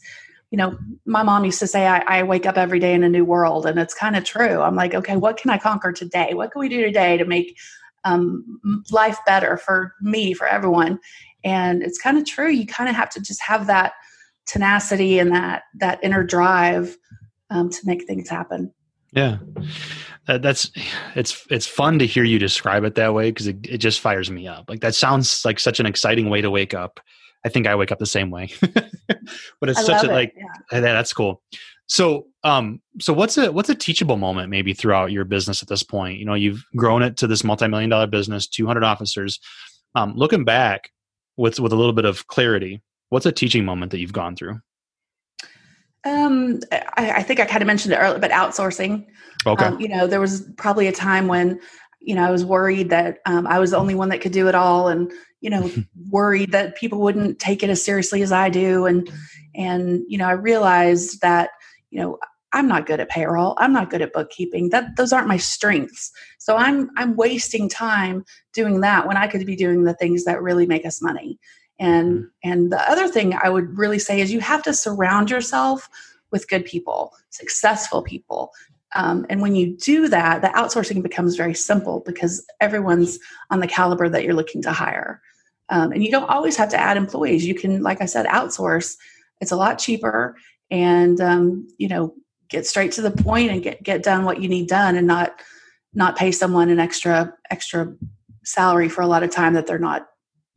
you 0.52 0.58
know, 0.58 0.78
my 1.06 1.24
mom 1.24 1.46
used 1.46 1.60
to 1.60 1.68
say, 1.68 1.88
I, 1.88 2.00
I 2.00 2.24
wake 2.24 2.46
up 2.46 2.58
every 2.58 2.80
day 2.80 2.94
in 2.94 3.04
a 3.04 3.10
new 3.10 3.24
world. 3.24 3.68
And 3.68 3.80
it's 3.80 3.94
kind 3.94 4.18
of 4.18 4.26
true. 4.26 4.62
I'm 4.62 4.76
like, 4.76 4.94
okay, 4.94 5.16
what 5.16 5.38
can 5.38 5.50
I 5.50 5.60
conquer 5.60 5.94
today? 5.94 6.34
What 6.34 6.52
can 6.52 6.60
we 6.60 6.68
do 6.68 6.82
today 6.82 7.16
to 7.16 7.24
make 7.24 7.58
um, 8.04 8.84
life 8.92 9.18
better 9.26 9.56
for 9.56 9.94
me, 10.02 10.34
for 10.34 10.48
everyone? 10.48 11.00
And 11.44 11.82
it's 11.82 11.98
kind 11.98 12.18
of 12.18 12.26
true 12.26 12.50
you 12.50 12.66
kind 12.66 12.90
of 12.90 12.96
have 12.96 13.10
to 13.10 13.22
just 13.22 13.42
have 13.42 13.68
that 13.68 13.94
tenacity 14.46 15.20
and 15.20 15.32
that 15.32 15.64
that 15.80 16.00
inner 16.04 16.24
drive 16.24 16.98
um, 17.52 17.70
to 17.70 17.80
make 17.86 18.06
things 18.06 18.30
happen. 18.30 18.74
Yeah. 19.12 19.38
That's 20.28 20.72
it's 21.16 21.48
it's 21.50 21.66
fun 21.66 21.98
to 22.00 22.06
hear 22.06 22.24
you 22.24 22.38
describe 22.38 22.84
it 22.84 22.96
that 22.96 23.14
way 23.14 23.32
because 23.32 23.48
it, 23.48 23.58
it 23.68 23.78
just 23.80 24.00
fires 24.00 24.30
me 24.30 24.48
up. 24.48 24.66
Like 24.70 24.82
that 24.82 24.94
sounds 24.94 25.44
like 25.44 25.60
such 25.60 25.80
an 25.80 25.88
exciting 25.88 26.30
way 26.30 26.42
to 26.42 26.52
wake 26.52 26.76
up. 26.76 27.00
I 27.46 27.50
think 27.50 27.68
i 27.68 27.76
wake 27.76 27.92
up 27.92 28.00
the 28.00 28.06
same 28.06 28.30
way. 28.30 28.50
But 29.60 29.70
it's 29.70 29.80
I 29.80 29.84
such 29.84 30.04
a 30.04 30.10
it. 30.10 30.14
like 30.14 30.36
yeah. 30.72 30.80
that's 30.80 31.14
cool. 31.14 31.42
So 31.88 32.28
um 32.44 32.82
so 33.00 33.14
what's 33.14 33.38
a 33.38 33.52
what's 33.52 33.70
a 33.70 33.76
teachable 33.76 34.18
moment 34.18 34.50
maybe 34.50 34.74
throughout 34.74 35.12
your 35.12 35.26
business 35.26 35.62
at 35.62 35.68
this 35.68 35.84
point? 35.84 36.20
You 36.20 36.26
know 36.26 36.34
you've 36.34 36.64
grown 36.76 37.04
it 37.04 37.18
to 37.18 37.28
this 37.28 37.44
multi-million 37.44 37.90
dollar 37.90 38.08
business 38.08 38.48
200 38.48 38.84
officers. 38.84 39.40
Um 39.96 40.14
looking 40.16 40.46
back 40.46 40.92
with 41.40 41.60
with 41.60 41.74
a 41.74 41.76
little 41.76 41.94
bit 41.94 42.06
of 42.06 42.28
clarity 42.28 42.82
what's 43.10 43.26
a 43.26 43.32
teaching 43.32 43.66
moment 43.66 43.92
that 43.92 44.00
you've 44.00 44.14
gone 44.14 44.36
through? 44.36 44.60
Um 46.06 46.60
i, 46.72 47.12
I 47.12 47.24
think 47.24 47.40
i 47.40 47.46
kind 47.46 47.62
of 47.62 47.68
mentioned 47.68 47.94
it 47.94 47.98
earlier 47.98 48.20
but 48.20 48.32
outsourcing. 48.32 49.06
Okay. 49.46 49.66
Um, 49.66 49.80
you 49.80 49.88
know 49.88 50.08
there 50.08 50.22
was 50.22 50.42
probably 50.58 50.88
a 50.88 50.92
time 50.92 51.28
when 51.28 51.60
you 52.02 52.16
know, 52.16 52.24
I 52.26 52.32
was 52.32 52.46
worried 52.46 52.90
that 52.90 53.20
um, 53.26 53.46
I 53.46 53.60
was 53.60 53.72
the 53.72 53.78
only 53.78 53.96
one 53.96 54.10
that 54.10 54.22
could 54.22 54.32
do 54.32 54.48
it 54.48 54.56
all, 54.56 54.88
and 54.88 55.12
you 55.42 55.50
know, 55.50 55.70
worried 56.10 56.52
that 56.52 56.76
people 56.76 57.00
wouldn't 57.00 57.40
take 57.40 57.64
it 57.64 57.70
as 57.70 57.84
seriously 57.84 58.22
as 58.22 58.32
I 58.32 58.50
do, 58.50 58.86
and 58.86 59.10
and 59.56 60.04
you 60.08 60.18
know, 60.18 60.28
I 60.28 60.34
realized 60.34 61.22
that 61.22 61.52
you 61.90 62.02
know 62.02 62.18
I'm 62.54 62.68
not 62.68 62.86
good 62.86 63.00
at 63.00 63.10
payroll. 63.10 63.56
I'm 63.58 63.74
not 63.74 63.90
good 63.90 64.02
at 64.02 64.14
bookkeeping. 64.14 64.70
That 64.70 64.96
those 64.96 65.14
aren't 65.14 65.28
my 65.28 65.38
strengths. 65.38 66.12
So 66.38 66.56
I'm 66.56 66.90
I'm 66.98 67.16
wasting 67.16 67.70
time 67.70 68.26
doing 68.54 68.82
that 68.82 69.08
when 69.08 69.18
I 69.18 69.28
could 69.28 69.46
be 69.46 69.56
doing 69.56 69.84
the 69.84 69.94
things 69.94 70.26
that 70.26 70.42
really 70.42 70.66
make 70.66 70.86
us 70.86 71.02
money. 71.02 71.40
And 71.80 72.20
mm. 72.20 72.28
and 72.44 72.72
the 72.72 72.90
other 72.90 73.08
thing 73.08 73.36
I 73.42 73.50
would 73.50 73.78
really 73.78 74.00
say 74.00 74.22
is 74.22 74.32
you 74.32 74.40
have 74.40 74.64
to 74.64 74.74
surround 74.74 75.30
yourself 75.30 75.88
with 76.32 76.50
good 76.50 76.66
people, 76.66 77.14
successful 77.30 78.02
people. 78.04 78.52
Um, 78.96 79.26
and 79.30 79.42
when 79.42 79.56
you 79.56 79.78
do 79.78 80.08
that, 80.08 80.42
the 80.42 80.48
outsourcing 80.50 81.04
becomes 81.04 81.36
very 81.36 81.54
simple 81.54 82.02
because 82.06 82.46
everyone's 82.60 83.20
on 83.52 83.60
the 83.60 83.68
caliber 83.68 84.10
that 84.10 84.24
you're 84.24 84.34
looking 84.34 84.64
to 84.64 84.72
hire. 84.72 85.22
Um, 85.70 85.92
and 85.92 86.04
you 86.04 86.10
don't 86.10 86.30
always 86.30 86.58
have 86.58 86.70
to 86.70 86.80
add 86.80 86.98
employees. 86.98 87.46
You 87.46 87.54
can, 87.54 87.84
like 87.84 88.02
I 88.02 88.06
said, 88.06 88.26
outsource. 88.26 88.96
It's 89.40 89.52
a 89.52 89.56
lot 89.56 89.78
cheaper, 89.78 90.36
and 90.72 91.22
um, 91.22 91.68
you 91.78 91.88
know 91.88 92.16
get 92.50 92.66
straight 92.66 92.92
to 92.94 93.02
the 93.02 93.12
point 93.12 93.52
and 93.52 93.64
get 93.64 93.82
get 93.84 94.04
done 94.04 94.26
what 94.26 94.42
you 94.42 94.50
need 94.50 94.68
done 94.68 94.96
and 94.96 95.08
not 95.08 95.40
not 95.94 96.18
pay 96.18 96.32
someone 96.32 96.70
an 96.70 96.80
extra 96.80 97.34
extra 97.50 97.94
salary 98.44 98.90
for 98.90 99.02
a 99.02 99.08
lot 99.08 99.24
of 99.24 99.30
time 99.30 99.54
that 99.54 99.68
they're 99.68 99.80
not 99.80 100.08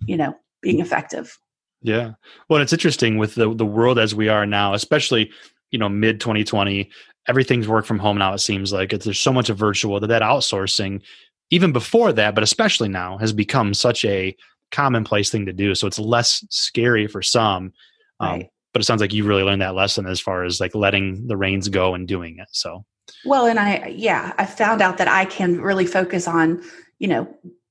you 0.06 0.16
know 0.16 0.34
being 0.60 0.80
effective. 0.80 1.38
Yeah. 1.82 2.12
Well 2.48 2.62
it's 2.62 2.72
interesting 2.72 3.18
with 3.18 3.34
the 3.34 3.54
the 3.54 3.66
world 3.66 3.98
as 3.98 4.14
we 4.14 4.28
are 4.28 4.46
now 4.46 4.74
especially 4.74 5.30
you 5.70 5.78
know 5.78 5.88
mid 5.88 6.20
2020 6.20 6.90
everything's 7.28 7.68
work 7.68 7.84
from 7.84 7.98
home 7.98 8.18
now 8.18 8.32
it 8.32 8.38
seems 8.38 8.72
like. 8.72 8.92
It's, 8.92 9.04
there's 9.04 9.20
so 9.20 9.32
much 9.32 9.48
of 9.48 9.58
virtual 9.58 10.00
that 10.00 10.08
that 10.08 10.22
outsourcing 10.22 11.02
even 11.50 11.72
before 11.72 12.12
that 12.12 12.34
but 12.34 12.44
especially 12.44 12.88
now 12.88 13.18
has 13.18 13.32
become 13.32 13.74
such 13.74 14.04
a 14.04 14.34
commonplace 14.70 15.30
thing 15.30 15.44
to 15.46 15.52
do. 15.52 15.74
So 15.74 15.86
it's 15.86 15.98
less 15.98 16.44
scary 16.48 17.06
for 17.06 17.22
some. 17.22 17.72
Um, 18.20 18.30
right 18.30 18.51
but 18.72 18.80
it 18.80 18.84
sounds 18.84 19.00
like 19.00 19.12
you 19.12 19.24
really 19.24 19.42
learned 19.42 19.62
that 19.62 19.74
lesson 19.74 20.06
as 20.06 20.20
far 20.20 20.44
as 20.44 20.60
like 20.60 20.74
letting 20.74 21.26
the 21.26 21.36
reins 21.36 21.68
go 21.68 21.94
and 21.94 22.08
doing 22.08 22.38
it 22.38 22.48
so. 22.52 22.84
Well 23.24 23.46
and 23.46 23.58
i 23.58 23.88
yeah 23.88 24.32
i 24.38 24.46
found 24.46 24.80
out 24.80 24.98
that 24.98 25.08
i 25.08 25.24
can 25.24 25.60
really 25.60 25.86
focus 25.86 26.26
on 26.26 26.62
you 26.98 27.08
know 27.08 27.28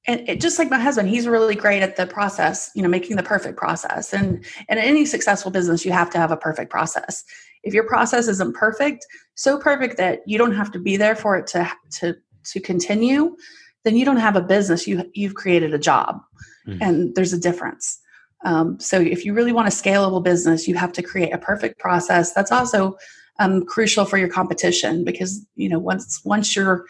and 0.08 0.28
it, 0.28 0.42
just 0.42 0.60
like 0.60 0.70
my 0.70 0.80
husband 0.80 1.10
he's 1.10 1.28
really 1.28 1.56
great 1.56 1.82
at 1.82 1.96
the 1.96 2.06
process 2.06 2.70
you 2.76 2.82
know 2.82 2.90
making 2.90 3.16
the 3.16 3.24
perfect 3.24 3.58
process 3.58 4.14
and 4.14 4.46
and 4.68 4.80
in 4.80 4.86
any 4.86 5.06
successful 5.06 5.52
business 5.52 5.86
you 5.86 5.92
have 5.92 6.10
to 6.10 6.18
have 6.18 6.32
a 6.32 6.38
perfect 6.38 6.70
process. 6.70 7.24
If 7.64 7.74
your 7.74 7.88
process 7.88 8.28
isn't 8.28 8.56
perfect 8.56 9.06
so 9.36 9.58
perfect 9.58 9.98
that 9.98 10.22
you 10.26 10.38
don't 10.38 10.56
have 10.56 10.72
to 10.72 10.80
be 10.80 10.98
there 10.98 11.16
for 11.16 11.38
it 11.38 11.48
to 11.48 11.72
to 12.00 12.16
to 12.46 12.60
continue 12.60 13.36
then 13.84 13.96
you 13.96 14.06
don't 14.06 14.18
have 14.18 14.36
a 14.36 14.42
business 14.42 14.88
you 14.88 15.10
you've 15.14 15.36
created 15.36 15.74
a 15.74 15.80
job 15.80 16.22
mm-hmm. 16.68 16.82
and 16.82 17.16
there's 17.16 17.34
a 17.34 17.40
difference 17.40 18.00
um, 18.44 18.80
so 18.80 19.00
if 19.00 19.26
you 19.26 19.34
really 19.34 19.52
want 19.52 19.68
a 19.68 19.72
scalable 19.72 20.24
business, 20.24 20.68
you 20.68 20.76
have 20.76 20.92
to 20.94 21.04
create 21.04 21.34
a 21.34 21.38
perfect 21.38 21.80
process. 21.80 22.34
That's 22.34 22.52
also 22.52 22.98
um, 23.40 23.66
crucial 23.66 24.06
for 24.06 24.18
your 24.18 24.30
competition 24.30 25.04
because 25.04 25.46
you 25.56 25.70
know 25.70 25.80
once 25.80 26.22
once 26.26 26.56
your 26.56 26.86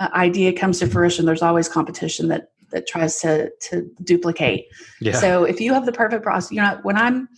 uh, 0.00 0.08
idea 0.14 0.52
comes 0.52 0.78
to 0.80 0.86
fruition, 0.86 1.26
there's 1.26 1.42
always 1.42 1.68
competition 1.68 2.28
that 2.28 2.48
that 2.70 2.86
tries 2.86 3.20
to 3.20 3.50
to 3.68 3.90
duplicate. 4.02 4.66
Yeah. 5.00 5.12
So 5.12 5.44
if 5.44 5.60
you 5.60 5.72
have 5.74 5.86
the 5.86 5.92
perfect 5.92 6.22
process, 6.22 6.50
you 6.50 6.60
know 6.60 6.78
when 6.82 6.96
I'm 6.96 7.28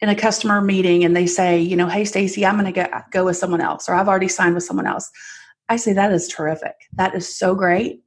in 0.00 0.08
a 0.08 0.14
customer 0.14 0.60
meeting 0.60 1.04
and 1.04 1.16
they 1.16 1.26
say, 1.26 1.58
you 1.58 1.76
know, 1.76 1.88
hey 1.88 2.04
Stacey, 2.04 2.46
I'm 2.46 2.58
going 2.58 2.72
to 2.72 2.72
go 2.72 2.86
go 3.10 3.24
with 3.24 3.36
someone 3.36 3.60
else, 3.60 3.88
or 3.88 3.94
I've 3.94 4.08
already 4.08 4.28
signed 4.28 4.54
with 4.54 4.64
someone 4.64 4.86
else. 4.86 5.10
I 5.70 5.76
say 5.76 5.92
that 5.94 6.12
is 6.12 6.28
terrific. 6.28 6.74
That 6.94 7.14
is 7.14 7.36
so 7.36 7.54
great. 7.54 8.02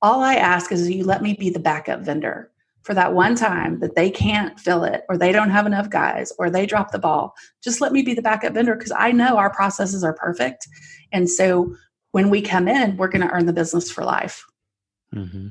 All 0.00 0.22
I 0.22 0.34
ask 0.34 0.70
is 0.70 0.88
you 0.88 1.04
let 1.04 1.22
me 1.22 1.34
be 1.34 1.50
the 1.50 1.58
backup 1.58 2.00
vendor 2.00 2.50
for 2.84 2.94
that 2.94 3.14
one 3.14 3.34
time 3.34 3.80
that 3.80 3.96
they 3.96 4.10
can't 4.10 4.60
fill 4.60 4.84
it 4.84 5.04
or 5.08 5.16
they 5.16 5.32
don't 5.32 5.50
have 5.50 5.66
enough 5.66 5.90
guys 5.90 6.32
or 6.38 6.50
they 6.50 6.66
drop 6.66 6.92
the 6.92 6.98
ball 6.98 7.34
just 7.62 7.80
let 7.80 7.92
me 7.92 8.02
be 8.02 8.14
the 8.14 8.22
backup 8.22 8.52
vendor 8.52 8.74
because 8.74 8.92
i 8.96 9.10
know 9.10 9.36
our 9.36 9.50
processes 9.50 10.04
are 10.04 10.12
perfect. 10.12 10.68
And 11.12 11.28
so 11.28 11.74
when 12.12 12.30
we 12.30 12.42
come 12.42 12.68
in 12.68 12.96
we're 12.96 13.08
going 13.08 13.26
to 13.26 13.32
earn 13.32 13.46
the 13.46 13.52
business 13.52 13.90
for 13.90 14.04
life. 14.04 14.44
Mm-hmm. 15.14 15.48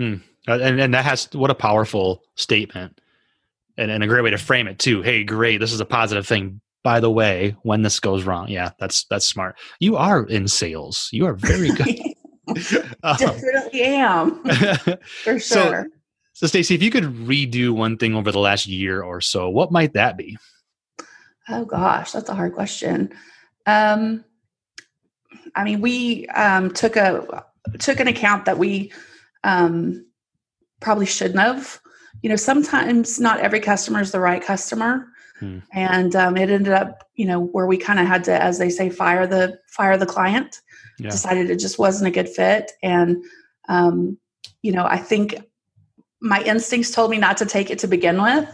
mm. 0.00 0.22
and, 0.46 0.80
and 0.80 0.94
that 0.94 1.04
has 1.04 1.28
what 1.32 1.50
a 1.50 1.54
powerful 1.54 2.22
statement 2.36 3.00
and, 3.76 3.90
and 3.90 4.04
a 4.04 4.06
great 4.06 4.22
way 4.22 4.30
to 4.30 4.38
frame 4.38 4.68
it 4.68 4.78
too. 4.78 5.02
Hey 5.02 5.24
great 5.24 5.58
this 5.58 5.72
is 5.72 5.80
a 5.80 5.86
positive 5.86 6.26
thing. 6.26 6.60
By 6.82 7.00
the 7.00 7.10
way 7.10 7.56
when 7.62 7.82
this 7.82 8.00
goes 8.00 8.24
wrong 8.24 8.48
yeah 8.48 8.70
that's 8.78 9.04
that's 9.04 9.26
smart. 9.26 9.58
You 9.80 9.96
are 9.96 10.24
in 10.24 10.48
sales. 10.48 11.08
You 11.12 11.26
are 11.26 11.34
very 11.34 11.70
good. 11.70 11.98
Um, 13.02 13.16
definitely 13.18 13.82
am. 13.82 14.42
For 15.24 15.38
sure. 15.38 15.40
so, 15.40 15.84
so, 16.34 16.48
Stacey, 16.48 16.74
if 16.74 16.82
you 16.82 16.90
could 16.90 17.04
redo 17.04 17.70
one 17.70 17.96
thing 17.96 18.16
over 18.16 18.32
the 18.32 18.40
last 18.40 18.66
year 18.66 19.02
or 19.02 19.20
so, 19.20 19.48
what 19.48 19.70
might 19.70 19.92
that 19.92 20.16
be? 20.16 20.36
Oh 21.48 21.64
gosh, 21.64 22.10
that's 22.10 22.28
a 22.28 22.34
hard 22.34 22.54
question. 22.54 23.12
Um, 23.66 24.24
I 25.54 25.62
mean, 25.62 25.80
we 25.80 26.26
um, 26.28 26.72
took 26.72 26.96
a 26.96 27.44
took 27.78 28.00
an 28.00 28.08
account 28.08 28.46
that 28.46 28.58
we 28.58 28.92
um, 29.44 30.04
probably 30.80 31.06
shouldn't 31.06 31.38
have. 31.38 31.80
You 32.22 32.30
know, 32.30 32.36
sometimes 32.36 33.20
not 33.20 33.38
every 33.38 33.60
customer 33.60 34.00
is 34.00 34.10
the 34.10 34.18
right 34.18 34.42
customer, 34.42 35.06
hmm. 35.38 35.58
and 35.72 36.16
um, 36.16 36.36
it 36.36 36.50
ended 36.50 36.72
up, 36.72 37.04
you 37.14 37.26
know, 37.26 37.40
where 37.40 37.66
we 37.66 37.76
kind 37.76 38.00
of 38.00 38.06
had 38.06 38.24
to, 38.24 38.42
as 38.42 38.58
they 38.58 38.70
say, 38.70 38.90
fire 38.90 39.26
the 39.28 39.58
fire 39.68 39.96
the 39.96 40.06
client. 40.06 40.62
Yeah. 40.98 41.10
Decided 41.10 41.48
it 41.48 41.60
just 41.60 41.78
wasn't 41.78 42.08
a 42.08 42.10
good 42.10 42.28
fit, 42.28 42.72
and 42.82 43.22
um, 43.68 44.18
you 44.62 44.72
know, 44.72 44.84
I 44.84 44.96
think 44.96 45.36
my 46.24 46.42
instincts 46.42 46.90
told 46.90 47.10
me 47.10 47.18
not 47.18 47.36
to 47.36 47.46
take 47.46 47.70
it 47.70 47.78
to 47.78 47.86
begin 47.86 48.20
with 48.20 48.48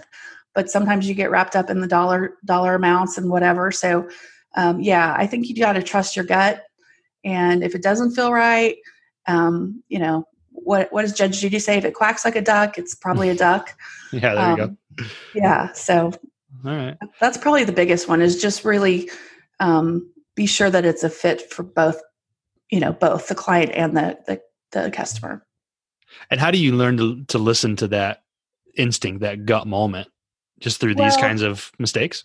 but 0.54 0.68
sometimes 0.68 1.08
you 1.08 1.14
get 1.14 1.30
wrapped 1.30 1.54
up 1.54 1.70
in 1.70 1.80
the 1.80 1.86
dollar 1.86 2.36
dollar 2.44 2.74
amounts 2.74 3.16
and 3.16 3.30
whatever. 3.30 3.70
So 3.70 4.08
um, 4.56 4.80
yeah 4.80 5.14
i 5.16 5.26
think 5.26 5.48
you 5.48 5.54
got 5.54 5.74
to 5.74 5.82
trust 5.82 6.16
your 6.16 6.24
gut. 6.24 6.64
And 7.22 7.62
if 7.62 7.74
it 7.74 7.82
doesn't 7.82 8.12
feel 8.12 8.32
right 8.32 8.76
um, 9.26 9.82
you 9.88 9.98
know 9.98 10.24
what 10.50 10.92
what 10.92 11.02
does 11.02 11.12
judge 11.12 11.40
judy 11.40 11.58
say? 11.58 11.78
If 11.78 11.84
it 11.84 11.94
quacks 11.94 12.24
like 12.24 12.36
a 12.36 12.42
duck 12.42 12.78
it's 12.78 12.94
probably 12.94 13.30
a 13.30 13.34
duck. 13.34 13.74
Yeah 14.12 14.34
there 14.34 14.56
you 14.56 14.62
um, 14.64 14.78
go 14.98 15.04
yeah 15.36 15.72
so 15.72 16.10
all 16.64 16.74
right. 16.74 16.96
that's 17.20 17.38
probably 17.38 17.62
the 17.62 17.70
biggest 17.70 18.08
one 18.08 18.20
is 18.20 18.42
just 18.42 18.64
really 18.64 19.08
um, 19.60 20.12
be 20.34 20.46
sure 20.46 20.68
that 20.68 20.84
it's 20.84 21.04
a 21.04 21.08
fit 21.08 21.52
for 21.52 21.62
both 21.62 22.02
you 22.72 22.80
know 22.80 22.92
both 22.92 23.28
the 23.28 23.36
client 23.36 23.70
and 23.72 23.96
the 23.96 24.18
the, 24.26 24.40
the 24.72 24.90
customer 24.90 25.46
and 26.30 26.40
how 26.40 26.50
do 26.50 26.58
you 26.58 26.72
learn 26.72 26.96
to 26.96 27.24
to 27.26 27.38
listen 27.38 27.76
to 27.76 27.88
that 27.88 28.22
instinct, 28.76 29.20
that 29.20 29.46
gut 29.46 29.66
moment, 29.66 30.08
just 30.60 30.80
through 30.80 30.94
these 30.94 31.16
kinds 31.16 31.42
of 31.42 31.72
mistakes? 31.78 32.24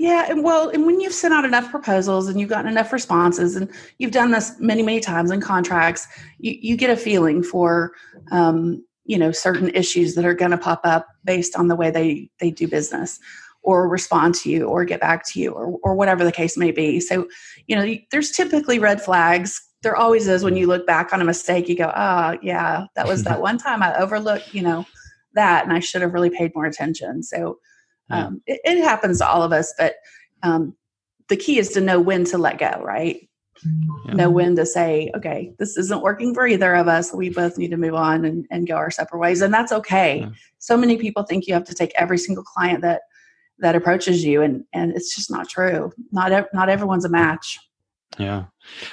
Yeah, 0.00 0.26
and 0.30 0.42
well, 0.42 0.70
and 0.70 0.86
when 0.86 0.98
you've 0.98 1.12
sent 1.12 1.34
out 1.34 1.44
enough 1.44 1.70
proposals 1.70 2.26
and 2.26 2.40
you've 2.40 2.48
gotten 2.48 2.70
enough 2.70 2.90
responses, 2.90 3.54
and 3.54 3.70
you've 3.98 4.12
done 4.12 4.30
this 4.30 4.58
many, 4.58 4.82
many 4.82 4.98
times 4.98 5.30
in 5.30 5.42
contracts, 5.42 6.08
you, 6.38 6.56
you 6.58 6.76
get 6.78 6.88
a 6.88 6.96
feeling 6.96 7.42
for, 7.42 7.92
um, 8.30 8.82
you 9.04 9.18
know, 9.18 9.30
certain 9.30 9.68
issues 9.74 10.14
that 10.14 10.24
are 10.24 10.32
going 10.32 10.52
to 10.52 10.56
pop 10.56 10.80
up 10.84 11.06
based 11.24 11.54
on 11.54 11.68
the 11.68 11.76
way 11.76 11.90
they 11.90 12.30
they 12.40 12.50
do 12.50 12.66
business, 12.66 13.20
or 13.62 13.88
respond 13.88 14.34
to 14.36 14.50
you, 14.50 14.64
or 14.64 14.86
get 14.86 15.00
back 15.00 15.22
to 15.26 15.38
you, 15.38 15.50
or 15.50 15.78
or 15.82 15.94
whatever 15.94 16.24
the 16.24 16.32
case 16.32 16.56
may 16.56 16.70
be. 16.70 16.98
So, 16.98 17.28
you 17.66 17.76
know, 17.76 17.94
there's 18.10 18.30
typically 18.30 18.78
red 18.78 19.02
flags 19.02 19.60
there 19.82 19.96
always 19.96 20.28
is 20.28 20.44
when 20.44 20.56
you 20.56 20.66
look 20.66 20.86
back 20.86 21.12
on 21.12 21.20
a 21.20 21.24
mistake 21.24 21.68
you 21.68 21.76
go 21.76 21.92
oh 21.94 22.38
yeah 22.42 22.86
that 22.96 23.06
was 23.06 23.24
that 23.24 23.40
one 23.50 23.58
time 23.58 23.82
i 23.82 23.94
overlooked 23.96 24.54
you 24.54 24.62
know 24.62 24.84
that 25.34 25.64
and 25.64 25.72
i 25.72 25.80
should 25.80 26.02
have 26.02 26.12
really 26.12 26.30
paid 26.30 26.52
more 26.54 26.66
attention. 26.66 27.22
So 27.22 27.58
um, 28.10 28.42
it, 28.46 28.60
it, 28.64 28.82
happens 28.82 29.18
to 29.18 29.28
all 29.28 29.44
of 29.44 29.52
us 29.52 29.72
but 29.78 29.94
um, 30.42 30.74
the 31.28 31.36
key 31.36 31.58
is 31.58 31.68
to 31.70 31.80
know 31.80 32.00
when 32.00 32.24
to 32.24 32.38
let 32.38 32.58
go 32.58 32.82
right? 32.82 33.28
Yeah. 34.06 34.14
know 34.14 34.30
when 34.30 34.56
to 34.56 34.64
say 34.64 35.12
okay 35.14 35.52
this 35.58 35.76
isn't 35.76 36.02
working 36.02 36.34
for 36.34 36.46
either 36.46 36.74
of 36.74 36.88
us. 36.88 37.12
We 37.14 37.28
both 37.28 37.58
need 37.58 37.70
to 37.70 37.76
move 37.76 37.94
on 37.94 38.24
and, 38.24 38.46
and 38.50 38.66
go 38.66 38.74
our 38.74 38.90
separate 38.90 39.20
ways 39.20 39.42
and 39.42 39.54
that's 39.54 39.70
okay. 39.70 40.20
Yeah. 40.20 40.30
so 40.58 40.76
many 40.76 40.96
people 40.96 41.22
think 41.22 41.46
you 41.46 41.54
have 41.54 41.64
to 41.64 41.74
take 41.74 41.92
every 41.94 42.18
single 42.18 42.42
client 42.42 42.82
that 42.82 43.02
that 43.60 43.76
approaches 43.76 44.24
you 44.24 44.42
and 44.42 44.64
and 44.72 44.92
it's 44.92 45.14
just 45.14 45.30
not 45.30 45.48
true. 45.48 45.92
Not 46.10 46.46
not 46.52 46.68
everyone's 46.68 47.04
a 47.04 47.10
match 47.10 47.58
yeah. 48.20 48.44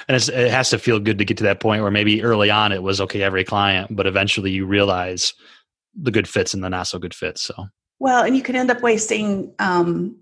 And 0.07 0.15
it 0.17 0.51
has 0.51 0.69
to 0.71 0.79
feel 0.79 0.99
good 0.99 1.17
to 1.17 1.25
get 1.25 1.37
to 1.37 1.43
that 1.43 1.59
point 1.59 1.81
where 1.81 1.91
maybe 1.91 2.23
early 2.23 2.49
on 2.49 2.71
it 2.71 2.81
was 2.81 3.01
okay, 3.01 3.21
every 3.21 3.43
client, 3.43 3.95
but 3.95 4.07
eventually 4.07 4.51
you 4.51 4.65
realize 4.65 5.33
the 5.93 6.11
good 6.11 6.27
fits 6.27 6.53
and 6.53 6.63
the 6.63 6.69
not 6.69 6.87
so 6.87 6.99
good 6.99 7.13
fits. 7.13 7.41
So, 7.41 7.67
well, 7.99 8.23
and 8.23 8.35
you 8.35 8.43
could 8.43 8.55
end 8.55 8.71
up 8.71 8.81
wasting 8.81 9.53
um, 9.59 10.15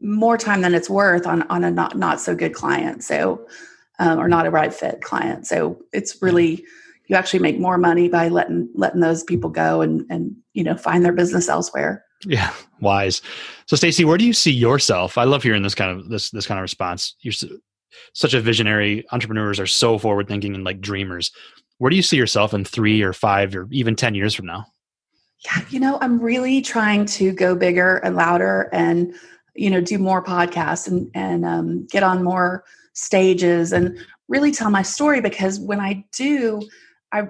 more 0.00 0.36
time 0.36 0.60
than 0.60 0.74
it's 0.74 0.90
worth 0.90 1.26
on, 1.26 1.42
on 1.44 1.64
a 1.64 1.70
not, 1.70 1.96
not 1.96 2.20
so 2.20 2.34
good 2.34 2.54
client. 2.54 3.04
So, 3.04 3.46
um, 3.98 4.18
or 4.18 4.28
not 4.28 4.46
a 4.46 4.50
right 4.50 4.74
fit 4.74 5.00
client. 5.02 5.46
So 5.46 5.78
it's 5.92 6.20
really, 6.20 6.64
you 7.06 7.16
actually 7.16 7.40
make 7.40 7.58
more 7.58 7.78
money 7.78 8.08
by 8.08 8.28
letting, 8.28 8.68
letting 8.74 9.00
those 9.00 9.22
people 9.22 9.50
go 9.50 9.80
and, 9.80 10.04
and, 10.10 10.34
you 10.54 10.64
know, 10.64 10.76
find 10.76 11.04
their 11.04 11.12
business 11.12 11.48
elsewhere. 11.48 12.04
Yeah. 12.24 12.52
Wise. 12.80 13.22
So 13.66 13.76
Stacey, 13.76 14.04
where 14.04 14.18
do 14.18 14.24
you 14.24 14.32
see 14.32 14.52
yourself? 14.52 15.18
I 15.18 15.24
love 15.24 15.42
hearing 15.42 15.62
this 15.62 15.74
kind 15.74 15.90
of, 15.90 16.08
this, 16.08 16.30
this 16.30 16.46
kind 16.46 16.58
of 16.58 16.62
response. 16.62 17.14
You're 17.20 17.34
such 18.14 18.34
a 18.34 18.40
visionary 18.40 19.04
entrepreneurs 19.12 19.60
are 19.60 19.66
so 19.66 19.98
forward 19.98 20.28
thinking 20.28 20.54
and 20.54 20.64
like 20.64 20.80
dreamers 20.80 21.30
where 21.82 21.90
do 21.90 21.96
you 21.96 22.02
see 22.02 22.16
yourself 22.16 22.54
in 22.54 22.64
three 22.64 23.02
or 23.02 23.12
five 23.12 23.56
or 23.56 23.66
even 23.72 23.96
10 23.96 24.14
years 24.14 24.34
from 24.34 24.46
now? 24.46 24.64
Yeah, 25.44 25.64
you 25.68 25.80
know, 25.80 25.98
I'm 26.00 26.20
really 26.20 26.62
trying 26.62 27.06
to 27.06 27.32
go 27.32 27.56
bigger 27.56 27.96
and 27.96 28.14
louder 28.14 28.70
and, 28.72 29.12
you 29.56 29.68
know, 29.68 29.80
do 29.80 29.98
more 29.98 30.22
podcasts 30.22 30.86
and, 30.86 31.10
and 31.14 31.44
um, 31.44 31.88
get 31.88 32.04
on 32.04 32.22
more 32.22 32.62
stages 32.92 33.72
and 33.72 33.98
really 34.28 34.52
tell 34.52 34.70
my 34.70 34.82
story 34.82 35.20
because 35.20 35.58
when 35.58 35.80
I 35.80 36.04
do, 36.16 36.62
I, 37.10 37.26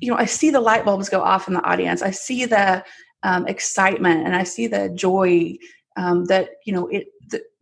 you 0.00 0.10
know, 0.10 0.16
I 0.16 0.24
see 0.24 0.50
the 0.50 0.58
light 0.58 0.84
bulbs 0.84 1.08
go 1.08 1.22
off 1.22 1.46
in 1.46 1.54
the 1.54 1.62
audience. 1.62 2.02
I 2.02 2.10
see 2.10 2.44
the 2.44 2.84
um, 3.22 3.46
excitement 3.46 4.26
and 4.26 4.34
I 4.34 4.42
see 4.42 4.66
the 4.66 4.88
joy 4.88 5.56
um, 5.96 6.24
that, 6.24 6.48
you 6.66 6.72
know, 6.72 6.88
it, 6.88 7.06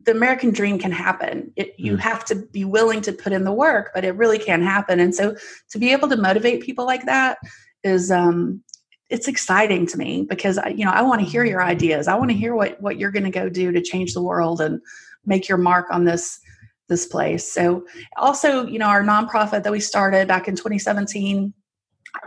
the 0.04 0.12
American 0.12 0.50
dream 0.50 0.78
can 0.78 0.92
happen. 0.92 1.52
It, 1.56 1.74
you 1.78 1.96
mm. 1.96 2.00
have 2.00 2.24
to 2.26 2.34
be 2.34 2.64
willing 2.64 3.00
to 3.02 3.12
put 3.12 3.32
in 3.32 3.44
the 3.44 3.52
work, 3.52 3.90
but 3.94 4.04
it 4.04 4.16
really 4.16 4.38
can 4.38 4.62
happen. 4.62 5.00
And 5.00 5.14
so 5.14 5.36
to 5.70 5.78
be 5.78 5.92
able 5.92 6.08
to 6.08 6.16
motivate 6.16 6.62
people 6.62 6.86
like 6.86 7.04
that 7.06 7.38
is, 7.84 8.10
um, 8.10 8.62
it's 9.10 9.28
exciting 9.28 9.86
to 9.88 9.98
me 9.98 10.24
because 10.28 10.56
I, 10.56 10.68
you 10.68 10.84
know 10.84 10.92
I 10.92 11.02
want 11.02 11.20
to 11.20 11.26
hear 11.26 11.44
your 11.44 11.62
ideas. 11.62 12.06
I 12.06 12.14
want 12.14 12.30
to 12.30 12.36
hear 12.36 12.54
what 12.54 12.80
what 12.80 12.96
you're 12.96 13.10
going 13.10 13.24
to 13.24 13.30
go 13.30 13.48
do 13.48 13.72
to 13.72 13.82
change 13.82 14.14
the 14.14 14.22
world 14.22 14.60
and 14.60 14.80
make 15.26 15.48
your 15.48 15.58
mark 15.58 15.86
on 15.90 16.04
this 16.04 16.40
this 16.88 17.06
place. 17.06 17.50
So 17.50 17.86
also, 18.16 18.66
you 18.66 18.78
know, 18.78 18.86
our 18.86 19.02
nonprofit 19.02 19.62
that 19.62 19.72
we 19.72 19.80
started 19.80 20.28
back 20.28 20.48
in 20.48 20.56
2017, 20.56 21.54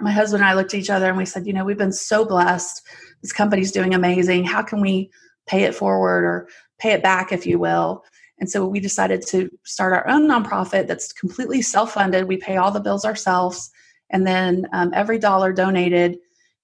my 0.02 0.12
husband 0.12 0.42
and 0.42 0.50
I 0.50 0.54
looked 0.56 0.74
at 0.74 0.80
each 0.80 0.90
other 0.90 1.08
and 1.08 1.18
we 1.18 1.26
said, 1.26 1.46
you 1.46 1.54
know, 1.54 1.66
we've 1.66 1.78
been 1.78 1.92
so 1.92 2.26
blessed. 2.26 2.82
This 3.22 3.34
company's 3.34 3.72
doing 3.72 3.94
amazing. 3.94 4.46
How 4.46 4.62
can 4.62 4.82
we 4.82 5.12
pay 5.48 5.64
it 5.64 5.76
forward 5.76 6.24
or 6.24 6.48
pay 6.84 6.92
it 6.92 7.02
back, 7.02 7.32
if 7.32 7.46
you 7.46 7.58
will? 7.58 8.04
And 8.40 8.50
so 8.50 8.68
we 8.68 8.82
decided 8.82 9.26
to 9.28 9.50
start 9.64 9.94
our 9.94 10.08
own 10.10 10.28
nonprofit 10.28 10.86
that's 10.86 11.14
completely 11.14 11.62
self 11.62 11.94
funded. 11.94 12.28
We 12.28 12.38
pay 12.38 12.58
all 12.58 12.72
the 12.72 12.82
bills 12.82 13.06
ourselves. 13.06 13.72
And 14.10 14.28
then 14.28 14.68
um, 14.74 14.92
every 14.94 15.18
dollar 15.18 15.54
donated 15.54 16.18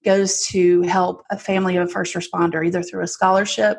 goes 0.04 0.46
to 0.48 0.82
help 0.82 1.24
a 1.30 1.38
family 1.38 1.78
of 1.78 1.88
a 1.88 1.92
first 1.92 2.14
responder, 2.16 2.66
either 2.66 2.84
through 2.84 3.04
a 3.04 3.08
scholarship 3.08 3.78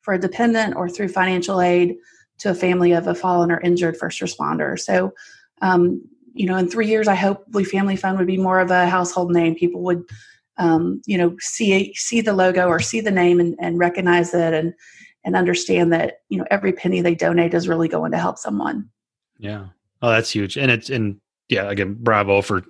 for 0.00 0.14
a 0.14 0.18
dependent 0.18 0.76
or 0.76 0.88
through 0.88 1.08
financial 1.08 1.60
aid 1.60 1.96
to 2.38 2.50
a 2.50 2.54
family 2.54 2.92
of 2.92 3.08
a 3.08 3.14
fallen 3.14 3.50
or 3.50 3.60
injured 3.60 3.96
first 3.96 4.20
responder. 4.20 4.78
So, 4.78 5.12
um, 5.60 6.02
you 6.32 6.46
know, 6.46 6.56
in 6.56 6.68
three 6.68 6.86
years, 6.86 7.08
I 7.08 7.16
hope 7.16 7.46
Blue 7.48 7.64
Family 7.64 7.96
Fund 7.96 8.16
would 8.16 8.26
be 8.26 8.38
more 8.38 8.60
of 8.60 8.70
a 8.70 8.86
household 8.86 9.32
name. 9.32 9.56
People 9.56 9.82
would, 9.82 10.04
um, 10.56 11.02
you 11.06 11.18
know, 11.18 11.36
see 11.40 11.92
see 11.94 12.20
the 12.20 12.32
logo 12.32 12.68
or 12.68 12.78
see 12.78 13.00
the 13.00 13.10
name 13.10 13.40
and, 13.40 13.56
and 13.60 13.78
recognize 13.78 14.32
it 14.32 14.54
and 14.54 14.72
and 15.24 15.36
understand 15.36 15.92
that 15.92 16.20
you 16.28 16.38
know 16.38 16.46
every 16.50 16.72
penny 16.72 17.00
they 17.00 17.14
donate 17.14 17.54
is 17.54 17.68
really 17.68 17.88
going 17.88 18.12
to 18.12 18.18
help 18.18 18.38
someone. 18.38 18.88
Yeah, 19.38 19.66
oh, 20.02 20.10
that's 20.10 20.30
huge, 20.30 20.56
and 20.56 20.70
it's 20.70 20.90
and 20.90 21.20
yeah, 21.48 21.70
again, 21.70 21.96
bravo 21.98 22.42
for 22.42 22.64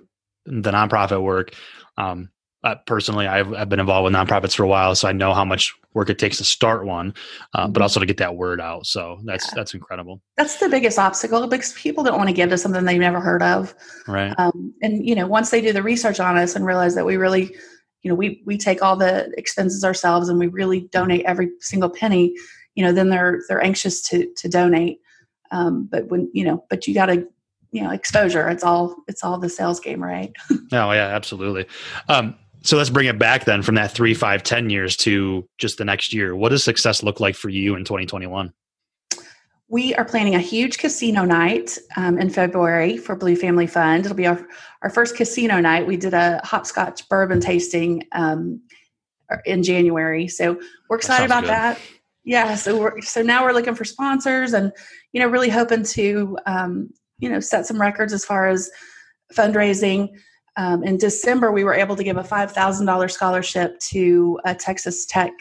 the 0.45 0.71
nonprofit 0.71 1.21
work. 1.21 1.53
Um, 1.97 2.29
uh, 2.63 2.75
personally, 2.85 3.25
I've, 3.25 3.51
I've, 3.53 3.69
been 3.69 3.79
involved 3.79 4.03
with 4.03 4.13
nonprofits 4.13 4.55
for 4.55 4.63
a 4.63 4.67
while, 4.67 4.93
so 4.93 5.07
I 5.07 5.11
know 5.13 5.33
how 5.33 5.43
much 5.43 5.73
work 5.93 6.09
it 6.09 6.19
takes 6.19 6.37
to 6.37 6.43
start 6.43 6.85
one, 6.85 7.13
uh, 7.53 7.65
but 7.67 7.73
mm-hmm. 7.73 7.81
also 7.81 7.99
to 7.99 8.05
get 8.05 8.17
that 8.17 8.35
word 8.35 8.61
out. 8.61 8.85
So 8.85 9.19
that's 9.23 9.47
yeah. 9.47 9.53
that's 9.55 9.73
incredible. 9.73 10.21
That's 10.37 10.57
the 10.57 10.69
biggest 10.69 10.99
obstacle 10.99 11.47
because 11.47 11.73
people 11.73 12.03
don't 12.03 12.17
want 12.17 12.29
to 12.29 12.35
give 12.35 12.49
to 12.49 12.57
something 12.57 12.85
they've 12.85 12.99
never 12.99 13.19
heard 13.19 13.41
of. 13.41 13.73
Right. 14.07 14.33
Um, 14.37 14.73
and 14.83 15.07
you 15.07 15.15
know, 15.15 15.25
once 15.25 15.49
they 15.49 15.61
do 15.61 15.73
the 15.73 15.81
research 15.81 16.19
on 16.19 16.37
us 16.37 16.55
and 16.55 16.65
realize 16.65 16.93
that 16.95 17.05
we 17.05 17.17
really, 17.17 17.55
you 18.01 18.09
know, 18.09 18.15
we 18.15 18.41
we 18.45 18.57
take 18.57 18.81
all 18.81 18.95
the 18.95 19.31
expenses 19.37 19.83
ourselves 19.83 20.29
and 20.29 20.39
we 20.39 20.47
really 20.47 20.81
donate 20.91 21.25
every 21.25 21.51
single 21.59 21.89
penny, 21.89 22.35
you 22.75 22.83
know, 22.83 22.91
then 22.91 23.09
they're 23.09 23.41
they're 23.47 23.63
anxious 23.63 24.01
to 24.09 24.31
to 24.37 24.49
donate. 24.49 24.99
Um, 25.51 25.87
but 25.91 26.07
when 26.07 26.29
you 26.33 26.43
know, 26.43 26.63
but 26.69 26.87
you 26.87 26.93
got 26.93 27.07
to 27.07 27.27
you 27.73 27.81
know 27.81 27.91
exposure 27.91 28.49
it's 28.49 28.65
all 28.65 28.97
it's 29.07 29.23
all 29.23 29.37
the 29.37 29.47
sales 29.47 29.79
game 29.79 30.03
right 30.03 30.35
oh 30.51 30.91
yeah 30.91 31.07
absolutely 31.07 31.65
um, 32.09 32.35
so 32.63 32.77
let's 32.77 32.89
bring 32.89 33.07
it 33.07 33.17
back 33.17 33.45
then 33.45 33.63
from 33.63 33.75
that 33.75 33.91
three, 33.91 34.13
five, 34.13 34.43
ten 34.43 34.69
years 34.69 34.95
to 34.97 35.47
just 35.57 35.77
the 35.77 35.85
next 35.85 36.13
year. 36.13 36.35
What 36.35 36.49
does 36.49 36.63
success 36.63 37.01
look 37.01 37.19
like 37.19 37.35
for 37.35 37.49
you 37.49 37.75
in 37.75 37.83
2021? 37.83 38.53
We 39.71 39.95
are 39.95 40.03
planning 40.03 40.35
a 40.35 40.39
huge 40.39 40.79
casino 40.79 41.23
night 41.23 41.77
um, 41.95 42.19
in 42.19 42.29
February 42.29 42.97
for 42.97 43.15
Blue 43.15 43.37
Family 43.37 43.67
Fund. 43.67 44.03
It'll 44.03 44.17
be 44.17 44.27
our, 44.27 44.45
our 44.81 44.89
first 44.89 45.15
casino 45.15 45.61
night. 45.61 45.87
We 45.87 45.95
did 45.95 46.13
a 46.13 46.41
hopscotch 46.43 47.07
bourbon 47.07 47.39
tasting 47.39 48.05
um, 48.11 48.59
in 49.45 49.63
January, 49.63 50.27
so 50.27 50.59
we're 50.89 50.97
excited 50.97 51.29
that 51.29 51.39
about 51.39 51.43
good. 51.43 51.49
that. 51.51 51.79
Yeah, 52.25 52.55
so 52.55 52.77
we're 52.77 52.99
so 52.99 53.21
now 53.21 53.45
we're 53.45 53.53
looking 53.53 53.73
for 53.73 53.85
sponsors 53.85 54.51
and 54.51 54.73
you 55.13 55.21
know 55.21 55.27
really 55.27 55.49
hoping 55.49 55.83
to 55.83 56.37
um, 56.45 56.89
you 57.19 57.29
know 57.29 57.39
set 57.39 57.65
some 57.65 57.79
records 57.79 58.11
as 58.11 58.25
far 58.25 58.49
as 58.49 58.69
fundraising 59.33 60.09
um, 60.57 60.83
in 60.83 60.97
December, 60.97 61.49
we 61.49 61.63
were 61.63 61.73
able 61.73 61.95
to 61.95 62.03
give 62.03 62.17
a 62.17 62.23
$5,000 62.23 63.09
scholarship 63.09 63.79
to 63.79 64.37
a 64.43 64.53
Texas 64.53 65.05
Tech, 65.05 65.31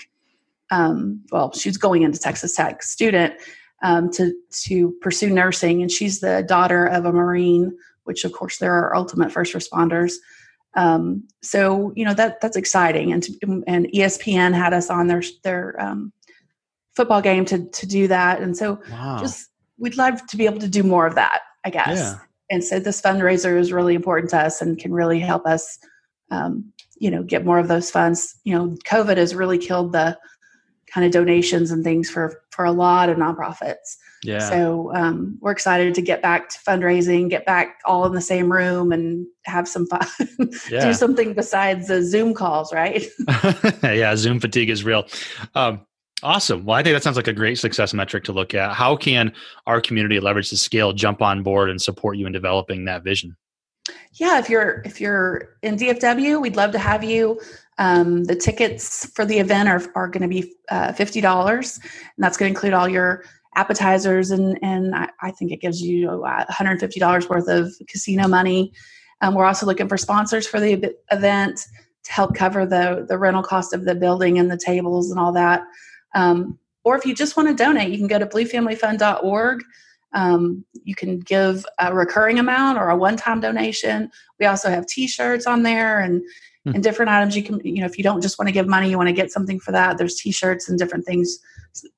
um, 0.70 1.24
well, 1.32 1.52
she's 1.52 1.76
going 1.76 2.02
into 2.02 2.20
Texas 2.20 2.54
Tech 2.54 2.84
student 2.84 3.34
um, 3.82 4.10
to, 4.12 4.34
to 4.62 4.92
pursue 5.00 5.30
nursing. 5.30 5.82
And 5.82 5.90
she's 5.90 6.20
the 6.20 6.44
daughter 6.46 6.86
of 6.86 7.04
a 7.04 7.12
Marine, 7.12 7.76
which 8.04 8.24
of 8.24 8.32
course 8.32 8.58
they're 8.58 8.72
our 8.72 8.94
ultimate 8.94 9.32
first 9.32 9.54
responders. 9.54 10.14
Um, 10.74 11.24
so, 11.42 11.92
you 11.96 12.04
know, 12.04 12.14
that 12.14 12.40
that's 12.40 12.56
exciting. 12.56 13.12
And, 13.12 13.22
to, 13.24 13.64
and 13.66 13.86
ESPN 13.86 14.54
had 14.54 14.72
us 14.72 14.88
on 14.90 15.08
their, 15.08 15.22
their 15.42 15.80
um, 15.80 16.12
football 16.92 17.20
game 17.20 17.44
to, 17.46 17.64
to 17.68 17.86
do 17.86 18.06
that. 18.08 18.40
And 18.40 18.56
so 18.56 18.80
wow. 18.90 19.18
just, 19.20 19.48
we'd 19.78 19.96
love 19.96 20.24
to 20.26 20.36
be 20.36 20.46
able 20.46 20.60
to 20.60 20.68
do 20.68 20.82
more 20.82 21.06
of 21.06 21.14
that, 21.16 21.40
I 21.64 21.70
guess. 21.70 21.98
Yeah 21.98 22.18
and 22.50 22.64
so 22.64 22.80
this 22.80 23.00
fundraiser 23.00 23.58
is 23.58 23.72
really 23.72 23.94
important 23.94 24.30
to 24.30 24.38
us 24.38 24.60
and 24.60 24.78
can 24.78 24.92
really 24.92 25.20
help 25.20 25.46
us 25.46 25.78
um, 26.30 26.70
you 26.98 27.10
know 27.10 27.22
get 27.22 27.46
more 27.46 27.58
of 27.58 27.68
those 27.68 27.90
funds 27.90 28.38
you 28.44 28.54
know 28.54 28.76
covid 28.84 29.16
has 29.16 29.34
really 29.34 29.58
killed 29.58 29.92
the 29.92 30.18
kind 30.92 31.06
of 31.06 31.12
donations 31.12 31.70
and 31.70 31.84
things 31.84 32.10
for 32.10 32.42
for 32.50 32.64
a 32.64 32.72
lot 32.72 33.08
of 33.08 33.16
nonprofits 33.16 33.96
yeah 34.22 34.38
so 34.38 34.94
um, 34.94 35.38
we're 35.40 35.50
excited 35.50 35.94
to 35.94 36.02
get 36.02 36.22
back 36.22 36.48
to 36.48 36.58
fundraising 36.58 37.28
get 37.28 37.46
back 37.46 37.78
all 37.84 38.04
in 38.06 38.12
the 38.12 38.20
same 38.20 38.52
room 38.52 38.92
and 38.92 39.26
have 39.44 39.66
some 39.66 39.86
fun 39.86 40.06
yeah. 40.70 40.84
do 40.84 40.92
something 40.92 41.32
besides 41.32 41.88
the 41.88 42.02
zoom 42.02 42.34
calls 42.34 42.72
right 42.72 43.06
yeah 43.82 44.14
zoom 44.16 44.40
fatigue 44.40 44.70
is 44.70 44.84
real 44.84 45.06
um, 45.54 45.80
Awesome. 46.22 46.66
Well, 46.66 46.76
I 46.76 46.82
think 46.82 46.94
that 46.94 47.02
sounds 47.02 47.16
like 47.16 47.28
a 47.28 47.32
great 47.32 47.58
success 47.58 47.94
metric 47.94 48.24
to 48.24 48.32
look 48.32 48.52
at. 48.52 48.74
How 48.74 48.94
can 48.96 49.32
our 49.66 49.80
community 49.80 50.20
leverage 50.20 50.50
the 50.50 50.56
scale, 50.56 50.92
jump 50.92 51.22
on 51.22 51.42
board, 51.42 51.70
and 51.70 51.80
support 51.80 52.18
you 52.18 52.26
in 52.26 52.32
developing 52.32 52.84
that 52.84 53.02
vision? 53.02 53.36
Yeah, 54.14 54.38
if 54.38 54.50
you're 54.50 54.82
if 54.84 55.00
you're 55.00 55.56
in 55.62 55.76
DFW, 55.76 56.40
we'd 56.40 56.56
love 56.56 56.72
to 56.72 56.78
have 56.78 57.02
you. 57.02 57.40
Um, 57.78 58.24
the 58.24 58.36
tickets 58.36 59.10
for 59.14 59.24
the 59.24 59.38
event 59.38 59.68
are, 59.68 59.82
are 59.94 60.08
going 60.08 60.22
to 60.22 60.28
be 60.28 60.52
uh, 60.68 60.92
fifty 60.92 61.20
dollars, 61.20 61.78
and 61.82 62.24
that's 62.24 62.36
going 62.36 62.52
to 62.52 62.56
include 62.56 62.74
all 62.74 62.88
your 62.88 63.24
appetizers 63.56 64.30
and 64.30 64.58
and 64.62 64.94
I, 64.94 65.08
I 65.22 65.30
think 65.32 65.50
it 65.50 65.60
gives 65.60 65.82
you 65.82 66.10
uh, 66.10 66.16
one 66.16 66.46
hundred 66.48 66.80
fifty 66.80 67.00
dollars 67.00 67.28
worth 67.28 67.48
of 67.48 67.72
casino 67.88 68.28
money. 68.28 68.72
Um, 69.22 69.34
we're 69.34 69.46
also 69.46 69.66
looking 69.66 69.88
for 69.88 69.96
sponsors 69.96 70.46
for 70.46 70.60
the 70.60 70.94
event 71.10 71.66
to 72.04 72.12
help 72.12 72.34
cover 72.34 72.66
the 72.66 73.06
the 73.08 73.18
rental 73.18 73.42
cost 73.42 73.72
of 73.72 73.84
the 73.84 73.94
building 73.94 74.38
and 74.38 74.50
the 74.50 74.58
tables 74.58 75.10
and 75.10 75.18
all 75.18 75.32
that. 75.32 75.62
Um, 76.14 76.58
or 76.84 76.96
if 76.96 77.04
you 77.04 77.14
just 77.14 77.36
want 77.36 77.48
to 77.48 77.54
donate, 77.54 77.90
you 77.90 77.98
can 77.98 78.06
go 78.06 78.18
to 78.18 78.26
bluefamilyfund.org. 78.26 79.62
Um, 80.12 80.64
you 80.84 80.94
can 80.94 81.20
give 81.20 81.64
a 81.78 81.94
recurring 81.94 82.38
amount 82.38 82.78
or 82.78 82.90
a 82.90 82.96
one-time 82.96 83.40
donation. 83.40 84.10
We 84.38 84.46
also 84.46 84.70
have 84.70 84.86
T-shirts 84.86 85.46
on 85.46 85.62
there 85.62 86.00
and 86.00 86.22
mm. 86.66 86.74
and 86.74 86.82
different 86.82 87.10
items. 87.10 87.36
You 87.36 87.42
can, 87.42 87.60
you 87.64 87.80
know, 87.80 87.86
if 87.86 87.96
you 87.96 88.04
don't 88.04 88.20
just 88.20 88.38
want 88.38 88.48
to 88.48 88.52
give 88.52 88.66
money, 88.66 88.90
you 88.90 88.96
want 88.96 89.08
to 89.08 89.14
get 89.14 89.30
something 89.30 89.60
for 89.60 89.72
that. 89.72 89.98
There's 89.98 90.16
T-shirts 90.16 90.68
and 90.68 90.78
different 90.78 91.06
things, 91.06 91.38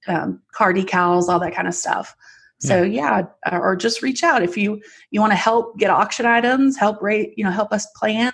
um, 0.09 0.41
car 0.53 0.73
decals, 0.73 1.29
all 1.29 1.41
that 1.41 1.55
kind 1.55 1.69
of 1.69 1.75
stuff. 1.75 2.15
So 2.61 2.83
yeah. 2.83 3.25
yeah, 3.45 3.59
or 3.59 3.75
just 3.75 4.03
reach 4.03 4.23
out 4.23 4.45
if 4.45 4.57
you 4.57 4.81
you 5.11 5.21
want 5.21 5.33
to 5.33 5.37
help 5.37 5.79
get 5.79 5.91
auction 5.91 6.27
items, 6.27 6.77
help 6.77 7.03
rate, 7.03 7.35
you 7.37 7.43
know, 7.43 7.51
help 7.51 7.73
us 7.73 7.87
plan 7.97 8.33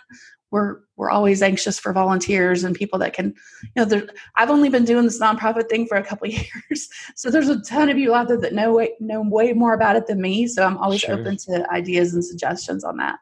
we're 0.50 0.78
we're 0.98 1.10
always 1.10 1.40
anxious 1.42 1.78
for 1.78 1.92
volunteers 1.92 2.64
and 2.64 2.74
people 2.74 2.98
that 2.98 3.14
can 3.14 3.32
you 3.76 3.86
know 3.86 4.02
i've 4.36 4.50
only 4.50 4.68
been 4.68 4.84
doing 4.84 5.04
this 5.04 5.20
nonprofit 5.20 5.68
thing 5.70 5.86
for 5.86 5.96
a 5.96 6.04
couple 6.04 6.26
years. 6.28 6.88
So 7.16 7.30
there's 7.30 7.48
a 7.48 7.60
ton 7.62 7.88
of 7.88 7.96
you 7.96 8.14
out 8.14 8.28
there 8.28 8.36
that 8.40 8.52
know 8.52 8.74
way, 8.74 8.92
know 9.00 9.22
way 9.22 9.52
more 9.54 9.72
about 9.72 9.96
it 9.96 10.06
than 10.06 10.20
me. 10.20 10.46
So 10.46 10.64
i'm 10.64 10.76
always 10.76 11.00
sure. 11.00 11.18
open 11.18 11.38
to 11.38 11.66
ideas 11.72 12.12
and 12.12 12.24
suggestions 12.24 12.84
on 12.84 12.98
that. 12.98 13.18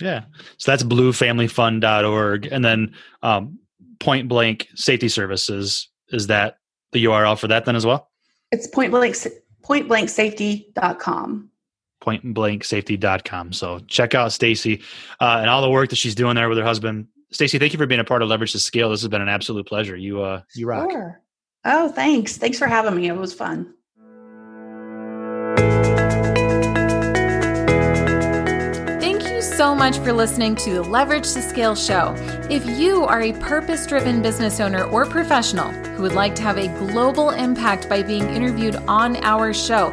Yeah. 0.00 0.24
So 0.58 0.70
that's 0.70 0.82
bluefamilyfund.org 0.82 2.48
and 2.50 2.64
then 2.64 2.94
um, 3.22 3.58
point 3.98 4.28
blank 4.28 4.68
safety 4.74 5.08
services 5.08 5.88
is 6.10 6.28
that 6.28 6.58
the 6.92 7.04
url 7.06 7.38
for 7.38 7.48
that 7.48 7.64
then 7.64 7.76
as 7.76 7.84
well? 7.84 8.10
It's 8.52 8.66
point 8.68 8.92
blank 8.92 9.16
pointblanksafety.com 9.62 11.50
pointblanksafety.com. 12.02 13.52
So 13.52 13.80
check 13.86 14.14
out 14.14 14.32
Stacey 14.32 14.82
uh, 15.20 15.38
and 15.40 15.50
all 15.50 15.62
the 15.62 15.70
work 15.70 15.90
that 15.90 15.96
she's 15.96 16.14
doing 16.14 16.36
there 16.36 16.48
with 16.48 16.58
her 16.58 16.64
husband. 16.64 17.08
Stacey, 17.30 17.58
thank 17.58 17.72
you 17.72 17.78
for 17.78 17.86
being 17.86 18.00
a 18.00 18.04
part 18.04 18.22
of 18.22 18.28
Leverage 18.28 18.52
to 18.52 18.58
Scale. 18.58 18.90
This 18.90 19.02
has 19.02 19.08
been 19.08 19.22
an 19.22 19.28
absolute 19.28 19.66
pleasure. 19.66 19.96
You 19.96 20.22
uh, 20.22 20.42
you 20.54 20.66
rock. 20.66 20.90
Sure. 20.90 21.20
Oh, 21.64 21.88
thanks. 21.88 22.36
Thanks 22.36 22.58
for 22.58 22.66
having 22.68 22.94
me. 22.94 23.08
It 23.08 23.16
was 23.16 23.34
fun. 23.34 23.74
Thank 29.00 29.24
you 29.28 29.42
so 29.42 29.74
much 29.74 29.98
for 29.98 30.12
listening 30.12 30.54
to 30.56 30.74
the 30.74 30.82
Leverage 30.82 31.24
to 31.32 31.42
Scale 31.42 31.74
show. 31.74 32.14
If 32.48 32.64
you 32.78 33.04
are 33.04 33.22
a 33.22 33.32
purpose 33.32 33.84
driven 33.86 34.22
business 34.22 34.60
owner 34.60 34.84
or 34.84 35.04
professional 35.06 35.70
who 35.96 36.02
would 36.02 36.12
like 36.12 36.36
to 36.36 36.42
have 36.42 36.58
a 36.58 36.68
global 36.78 37.30
impact 37.30 37.88
by 37.88 38.04
being 38.04 38.28
interviewed 38.30 38.76
on 38.86 39.16
our 39.24 39.52
show, 39.52 39.92